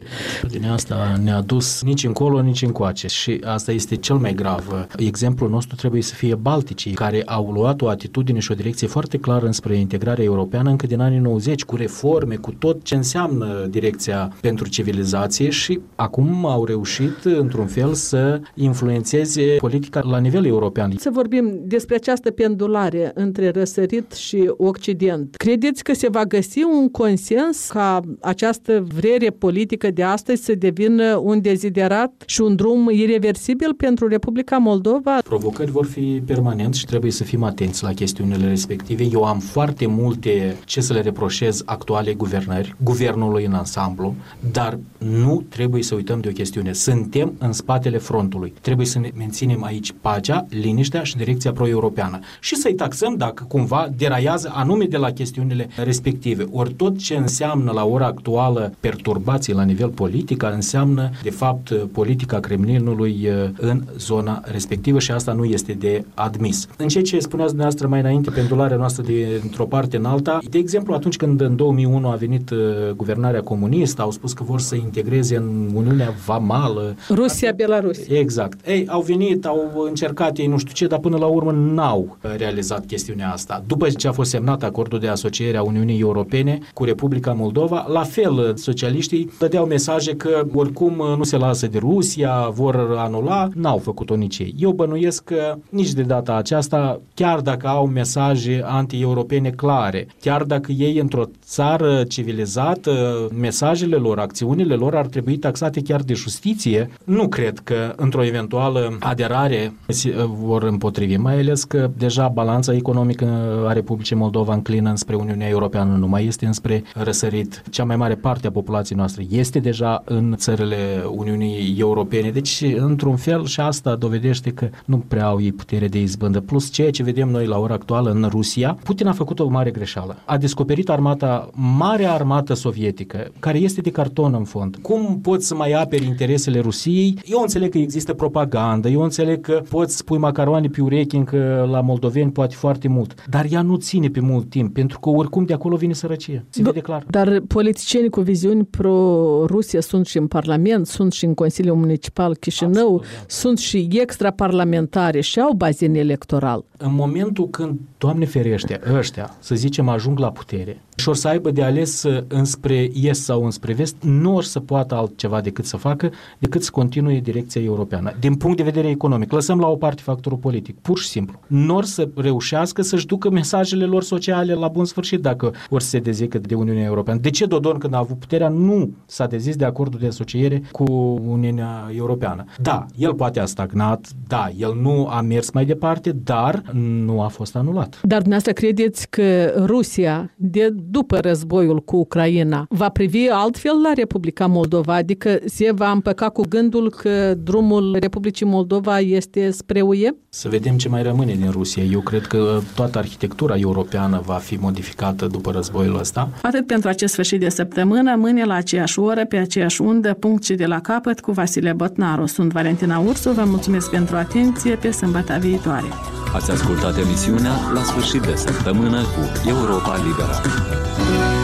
Din 0.49 0.65
asta 0.65 1.19
ne-a 1.23 1.41
dus 1.41 1.81
nici 1.81 2.03
încolo, 2.03 2.41
nici 2.41 2.61
încoace 2.61 3.07
și 3.07 3.41
asta 3.43 3.71
este 3.71 3.95
cel 3.95 4.15
mai 4.15 4.33
grav. 4.33 4.87
Exemplul 4.97 5.49
nostru 5.49 5.75
trebuie 5.75 6.01
să 6.01 6.13
fie 6.13 6.35
Balticii, 6.35 6.91
care 6.91 7.23
au 7.25 7.51
luat 7.51 7.81
o 7.81 7.87
atitudine 7.87 8.39
și 8.39 8.51
o 8.51 8.55
direcție 8.55 8.87
foarte 8.87 9.17
clară 9.17 9.45
înspre 9.45 9.75
integrarea 9.75 10.23
europeană 10.23 10.69
încă 10.69 10.87
din 10.87 10.99
anii 10.99 11.19
90, 11.19 11.63
cu 11.63 11.75
reforme, 11.75 12.35
cu 12.35 12.51
tot 12.51 12.83
ce 12.83 12.95
înseamnă 12.95 13.65
direcția 13.69 14.31
pentru 14.41 14.67
civilizație 14.67 15.26
și 15.35 15.79
acum 15.95 16.45
au 16.45 16.65
reușit, 16.65 17.23
într-un 17.23 17.65
fel, 17.65 17.93
să 17.93 18.41
influențeze 18.53 19.55
politica 19.59 20.01
la 20.03 20.17
nivel 20.17 20.45
european. 20.45 20.93
Să 20.97 21.09
vorbim 21.13 21.59
despre 21.63 21.95
această 21.95 22.31
pendulare 22.31 23.11
între 23.13 23.49
răsărit 23.49 24.11
și 24.11 24.51
Occident. 24.57 25.35
Credeți 25.35 25.83
că 25.83 25.93
se 25.93 26.09
va 26.09 26.25
găsi 26.25 26.63
un 26.63 26.89
consens 26.89 27.67
ca 27.69 28.01
această 28.21 28.87
vrere 28.95 29.29
politică 29.29 29.91
de 29.91 30.03
astăzi 30.03 30.43
să 30.43 30.55
devină 30.55 31.15
un 31.23 31.41
deziderat 31.41 32.23
și 32.25 32.41
un 32.41 32.55
drum 32.55 32.89
irreversibil 32.91 33.73
pentru 33.73 34.07
Republica 34.07 34.57
Moldova? 34.57 35.17
Provocări 35.23 35.71
vor 35.71 35.85
fi 35.85 36.21
permanent 36.25 36.73
și 36.75 36.85
trebuie 36.85 37.11
să 37.11 37.23
fim 37.23 37.43
atenți 37.43 37.83
la 37.83 37.93
chestiunile 37.93 38.47
respective. 38.47 39.03
Eu 39.11 39.23
am 39.23 39.39
foarte 39.39 39.85
multe 39.87 40.55
ce 40.65 40.81
să 40.81 40.93
le 40.93 41.01
reproșez 41.01 41.61
actuale 41.65 42.13
guvernări, 42.13 42.75
guvernului 42.83 43.45
în 43.45 43.53
ansamblu, 43.53 44.15
dar 44.51 44.79
nu 45.23 45.43
trebuie 45.49 45.83
să 45.83 45.95
uităm 45.95 46.19
de 46.19 46.27
o 46.27 46.31
chestiune. 46.31 46.73
Suntem 46.73 47.33
în 47.37 47.51
spatele 47.51 47.97
frontului. 47.97 48.53
Trebuie 48.61 48.85
să 48.85 48.99
ne 48.99 49.11
menținem 49.17 49.63
aici 49.63 49.93
pacea, 50.01 50.45
liniștea 50.49 51.03
și 51.03 51.17
direcția 51.17 51.51
pro-europeană. 51.51 52.19
Și 52.39 52.55
să-i 52.55 52.73
taxăm 52.73 53.15
dacă 53.15 53.45
cumva 53.47 53.89
deraiază 53.97 54.51
anume 54.53 54.85
de 54.85 54.97
la 54.97 55.11
chestiunile 55.11 55.69
respective. 55.83 56.45
Ori 56.51 56.73
tot 56.73 56.97
ce 56.97 57.15
înseamnă 57.15 57.71
la 57.71 57.85
ora 57.85 58.05
actuală 58.05 58.73
perturbații 58.79 59.53
la 59.53 59.63
nivel 59.63 59.89
politic 59.89 60.43
înseamnă 60.53 61.09
de 61.23 61.29
fapt 61.29 61.73
politica 61.91 62.39
Kremlinului 62.39 63.29
în 63.57 63.83
zona 63.97 64.41
respectivă 64.45 64.99
și 64.99 65.11
asta 65.11 65.33
nu 65.33 65.43
este 65.43 65.73
de 65.73 66.05
admis. 66.13 66.67
În 66.77 66.87
ceea 66.87 67.03
ce 67.03 67.19
spuneați 67.19 67.49
dumneavoastră 67.49 67.87
mai 67.87 67.99
înainte, 67.99 68.29
pendularea 68.29 68.77
noastră 68.77 69.03
de 69.03 69.39
într-o 69.43 69.65
parte 69.65 69.97
în 69.97 70.05
alta, 70.05 70.39
de 70.49 70.57
exemplu 70.57 70.93
atunci 70.93 71.17
când 71.17 71.41
în 71.41 71.55
2001 71.55 72.09
a 72.09 72.15
venit 72.15 72.49
uh, 72.49 72.57
guvernarea 72.95 73.41
comunistă, 73.41 74.01
au 74.01 74.11
spus 74.11 74.33
că 74.33 74.43
vor 74.43 74.59
să 74.59 74.75
integreze 74.75 75.06
în 75.35 75.69
Uniunea 75.73 76.13
Vamală. 76.25 76.95
Rusia, 77.09 77.51
Belarus. 77.55 77.97
Exact. 78.07 78.67
Ei, 78.67 78.87
au 78.87 79.01
venit, 79.01 79.45
au 79.45 79.85
încercat 79.87 80.37
ei 80.37 80.47
nu 80.47 80.57
știu 80.57 80.73
ce, 80.73 80.87
dar 80.87 80.99
până 80.99 81.17
la 81.17 81.25
urmă 81.25 81.51
n-au 81.51 82.17
uh, 82.23 82.31
realizat 82.37 82.85
chestiunea 82.85 83.31
asta. 83.31 83.63
După 83.67 83.89
ce 83.89 84.07
a 84.07 84.11
fost 84.11 84.29
semnat 84.29 84.63
acordul 84.63 84.99
de 84.99 85.07
asociere 85.07 85.57
a 85.57 85.61
Uniunii 85.61 85.99
Europene 85.99 86.59
cu 86.73 86.83
Republica 86.83 87.31
Moldova, 87.31 87.85
la 87.89 88.03
fel, 88.03 88.31
uh, 88.31 88.51
socialiștii 88.55 89.31
dădeau 89.39 89.65
mesaje 89.65 90.15
că 90.15 90.47
oricum 90.53 91.03
nu 91.17 91.23
se 91.23 91.37
lasă 91.37 91.67
de 91.67 91.77
Rusia, 91.77 92.49
vor 92.53 92.95
anula, 92.97 93.49
n-au 93.55 93.77
făcut-o 93.77 94.15
nici 94.15 94.39
ei. 94.39 94.55
Eu 94.57 94.71
bănuiesc 94.71 95.23
că 95.23 95.57
nici 95.69 95.91
de 95.93 96.01
data 96.01 96.35
aceasta, 96.35 96.99
chiar 97.13 97.39
dacă 97.39 97.67
au 97.67 97.87
mesaje 97.87 98.61
anti-europene 98.65 99.49
clare, 99.49 100.07
chiar 100.21 100.43
dacă 100.43 100.71
ei 100.71 100.97
într-o 100.97 101.23
țară 101.45 102.03
civilizată, 102.03 103.27
mesajele 103.39 103.95
lor, 103.95 104.19
acțiunile 104.19 104.73
lor 104.73 104.95
ar 104.97 105.05
trebui 105.07 105.37
taxate 105.37 105.81
chiar 105.81 106.01
de 106.01 106.13
justiție, 106.13 106.89
nu 107.03 107.27
cred 107.27 107.59
că 107.59 107.93
într-o 107.95 108.25
eventuală 108.25 108.97
aderare 108.99 109.73
se 109.87 110.15
vor 110.27 110.63
împotrivi, 110.63 111.15
mai 111.15 111.39
ales 111.39 111.63
că 111.63 111.91
deja 111.97 112.27
balanța 112.27 112.73
economică 112.73 113.25
a 113.67 113.73
Republicii 113.73 114.15
Moldova 114.15 114.53
înclină 114.53 114.89
înspre 114.89 115.15
Uniunea 115.15 115.47
Europeană, 115.47 115.95
nu 115.95 116.07
mai 116.07 116.25
este 116.25 116.45
înspre 116.45 116.83
răsărit. 116.93 117.63
Cea 117.69 117.83
mai 117.83 117.95
mare 117.95 118.15
parte 118.15 118.47
a 118.47 118.51
populației 118.51 118.97
noastre 118.97 119.25
este 119.29 119.59
deja 119.59 120.01
în 120.05 120.35
țările 120.37 120.75
Uniunii 121.11 121.75
Europene, 121.79 122.29
deci 122.29 122.63
într-un 122.77 123.15
fel 123.15 123.45
și 123.45 123.59
asta 123.59 123.95
dovedește 123.95 124.49
că 124.49 124.69
nu 124.85 124.97
prea 124.97 125.25
au 125.25 125.41
ei 125.41 125.51
putere 125.51 125.87
de 125.87 126.01
izbândă. 126.01 126.39
Plus 126.39 126.71
ceea 126.71 126.91
ce 126.91 127.03
vedem 127.03 127.29
noi 127.29 127.45
la 127.45 127.57
ora 127.59 127.73
actuală 127.73 128.11
în 128.11 128.27
Rusia, 128.29 128.77
Putin 128.83 129.07
a 129.07 129.11
făcut 129.11 129.39
o 129.39 129.47
mare 129.47 129.71
greșeală. 129.71 130.17
A 130.25 130.37
descoperit 130.37 130.89
armata, 130.89 131.49
marea 131.53 132.13
armată 132.13 132.53
sovietică, 132.53 133.27
care 133.39 133.57
este 133.57 133.81
de 133.81 133.91
carton 133.91 134.33
în 134.33 134.43
fond. 134.43 134.77
Cum 134.87 135.19
poți 135.21 135.47
să 135.47 135.55
mai 135.55 135.71
aperi 135.71 136.05
interesele 136.05 136.59
Rusiei? 136.59 137.19
Eu 137.25 137.39
înțeleg 137.41 137.71
că 137.71 137.77
există 137.77 138.13
propagandă, 138.13 138.89
eu 138.89 139.01
înțeleg 139.01 139.41
că 139.41 139.61
poți 139.69 140.03
pui 140.03 140.17
macaroane 140.17 140.67
pe 140.67 140.81
urechi 140.81 141.15
încă 141.15 141.67
la 141.71 141.81
moldoveni 141.81 142.31
poate 142.31 142.55
foarte 142.55 142.87
mult, 142.87 143.25
dar 143.29 143.45
ea 143.49 143.61
nu 143.61 143.75
ține 143.75 144.07
pe 144.07 144.19
mult 144.19 144.49
timp, 144.49 144.73
pentru 144.73 144.99
că 144.99 145.09
oricum 145.09 145.45
de 145.45 145.53
acolo 145.53 145.75
vine 145.75 145.93
sărăcie. 145.93 146.45
Se 146.49 146.61
vede 146.61 146.79
clar. 146.79 147.03
Dar 147.09 147.39
politicienii 147.47 148.09
cu 148.09 148.21
viziuni 148.21 148.63
pro-Rusia 148.65 149.81
sunt 149.81 150.05
și 150.05 150.17
în 150.17 150.27
Parlament, 150.27 150.87
sunt 150.87 151.13
și 151.13 151.25
în 151.25 151.33
Consiliul 151.33 151.75
Municipal 151.75 152.35
Chișinău, 152.35 152.71
Absolut, 152.71 153.01
da. 153.01 153.23
sunt 153.27 153.57
și 153.57 153.87
extraparlamentare 153.91 155.21
și 155.21 155.39
au 155.39 155.53
bazin 155.53 155.95
electoral. 155.95 156.65
În 156.77 156.93
momentul 156.95 157.49
când, 157.49 157.79
Doamne 157.97 158.25
ferește, 158.25 158.79
ăștia, 158.93 159.35
să 159.39 159.55
zicem, 159.55 159.89
ajung 159.89 160.19
la 160.19 160.31
putere, 160.31 160.81
și 160.97 161.09
or 161.09 161.15
să 161.15 161.27
aibă 161.27 161.51
de 161.51 161.63
ales 161.63 162.03
uh, 162.03 162.23
înspre 162.27 162.89
est 162.93 163.23
sau 163.23 163.43
înspre 163.43 163.73
vest, 163.73 163.95
nu 164.01 164.35
or 164.35 164.43
să 164.43 164.59
poată 164.59 164.95
altceva 164.95 165.41
decât 165.41 165.65
să 165.65 165.77
facă, 165.77 166.11
decât 166.39 166.63
să 166.63 166.69
continue 166.71 167.19
direcția 167.19 167.61
europeană. 167.61 168.13
Din 168.19 168.35
punct 168.35 168.57
de 168.57 168.63
vedere 168.63 168.89
economic, 168.89 169.31
lăsăm 169.31 169.59
la 169.59 169.67
o 169.67 169.75
parte 169.75 170.01
factorul 170.01 170.37
politic, 170.37 170.75
pur 170.81 170.99
și 170.99 171.07
simplu. 171.07 171.39
Nu 171.47 171.75
or 171.75 171.83
să 171.83 172.09
reușească 172.15 172.81
să-și 172.81 173.05
ducă 173.05 173.29
mesajele 173.29 173.85
lor 173.85 174.03
sociale 174.03 174.53
la 174.53 174.67
bun 174.67 174.85
sfârșit 174.85 175.21
dacă 175.21 175.51
or 175.69 175.81
să 175.81 175.87
se 175.87 175.99
dezică 175.99 176.37
de 176.37 176.55
Uniunea 176.55 176.83
Europeană. 176.83 177.19
De 177.19 177.29
ce 177.29 177.45
Dodon, 177.45 177.77
când 177.77 177.93
a 177.93 177.97
avut 177.97 178.19
puterea, 178.19 178.49
nu 178.49 178.91
s-a 179.05 179.27
dezis 179.27 179.55
de 179.55 179.65
acordul 179.65 179.99
de 179.99 180.07
asociere 180.07 180.61
cu 180.71 180.83
Uniunea 181.27 181.91
Europeană? 181.95 182.45
Da, 182.61 182.85
el 182.95 183.13
poate 183.13 183.39
a 183.39 183.45
stagnat, 183.45 184.07
da, 184.27 184.49
el 184.57 184.77
nu 184.81 185.07
a 185.07 185.21
mers 185.21 185.51
mai 185.51 185.65
departe, 185.65 186.11
dar 186.11 186.61
nu 186.73 187.21
a 187.21 187.27
fost 187.27 187.55
anulat. 187.55 187.99
Dar 188.03 188.21
dumneavoastră 188.21 188.51
credeți 188.51 189.09
că 189.09 189.53
Rusia, 189.65 190.31
de 190.35 190.75
după 190.89 191.17
războiul 191.17 191.79
cu 191.83 191.95
Ucraina, 191.95 192.65
va 192.69 192.89
privi 192.89 193.27
altfel 193.29 193.81
la 193.81 193.91
Republica 193.95 194.45
Moldova? 194.45 194.93
Adică 194.93 195.39
se 195.45 195.71
va 195.71 195.91
împăca 195.91 196.29
cu 196.29 196.41
gândul 196.49 196.89
că 196.89 197.33
drumul 197.43 197.97
Republicii 197.99 198.45
Moldova 198.45 198.99
este 198.99 199.51
spre 199.51 199.81
UE? 199.81 200.09
Să 200.29 200.49
vedem 200.49 200.77
ce 200.77 200.89
mai 200.89 201.03
rămâne 201.03 201.33
din 201.33 201.51
Rusia. 201.51 201.83
Eu 201.83 201.99
cred 201.99 202.25
că 202.25 202.59
toată 202.75 202.97
arhitectura 202.97 203.55
europeană 203.57 204.21
va 204.25 204.33
fi 204.33 204.55
modificată 204.55 205.25
după 205.25 205.51
războiul 205.51 205.99
ăsta. 205.99 206.29
Atât 206.41 206.67
pentru 206.67 206.89
acest 206.89 207.13
sfârșit 207.13 207.39
de 207.39 207.49
săptămână, 207.49 208.15
mâine 208.15 208.43
la 208.43 208.53
aceeași 208.53 208.99
oră, 208.99 209.25
pe 209.25 209.37
aceeași 209.37 209.81
undă, 209.81 210.13
punct 210.13 210.43
și 210.43 210.53
de 210.53 210.65
la 210.65 210.79
capăt 210.79 211.19
cu 211.19 211.31
Vasile 211.31 211.73
Botnaru. 211.73 212.25
Sunt 212.25 212.51
Valentina 212.51 212.99
Ursu, 212.99 213.31
vă 213.31 213.43
mulțumesc 213.45 213.89
pentru 213.89 214.15
atenție, 214.15 214.75
pe 214.75 214.91
sâmbătă 214.91 215.37
viitoare. 215.39 215.87
Ați 216.33 216.51
ascultat 216.51 216.97
emisiunea 216.97 217.51
La 217.73 217.83
sfârșit 217.83 218.21
de 218.21 218.35
săptămână 218.35 219.01
cu 219.01 219.49
Europa 219.49 219.95
Liberă. 219.95 220.76
Thank 220.85 221.31
you. 221.31 221.36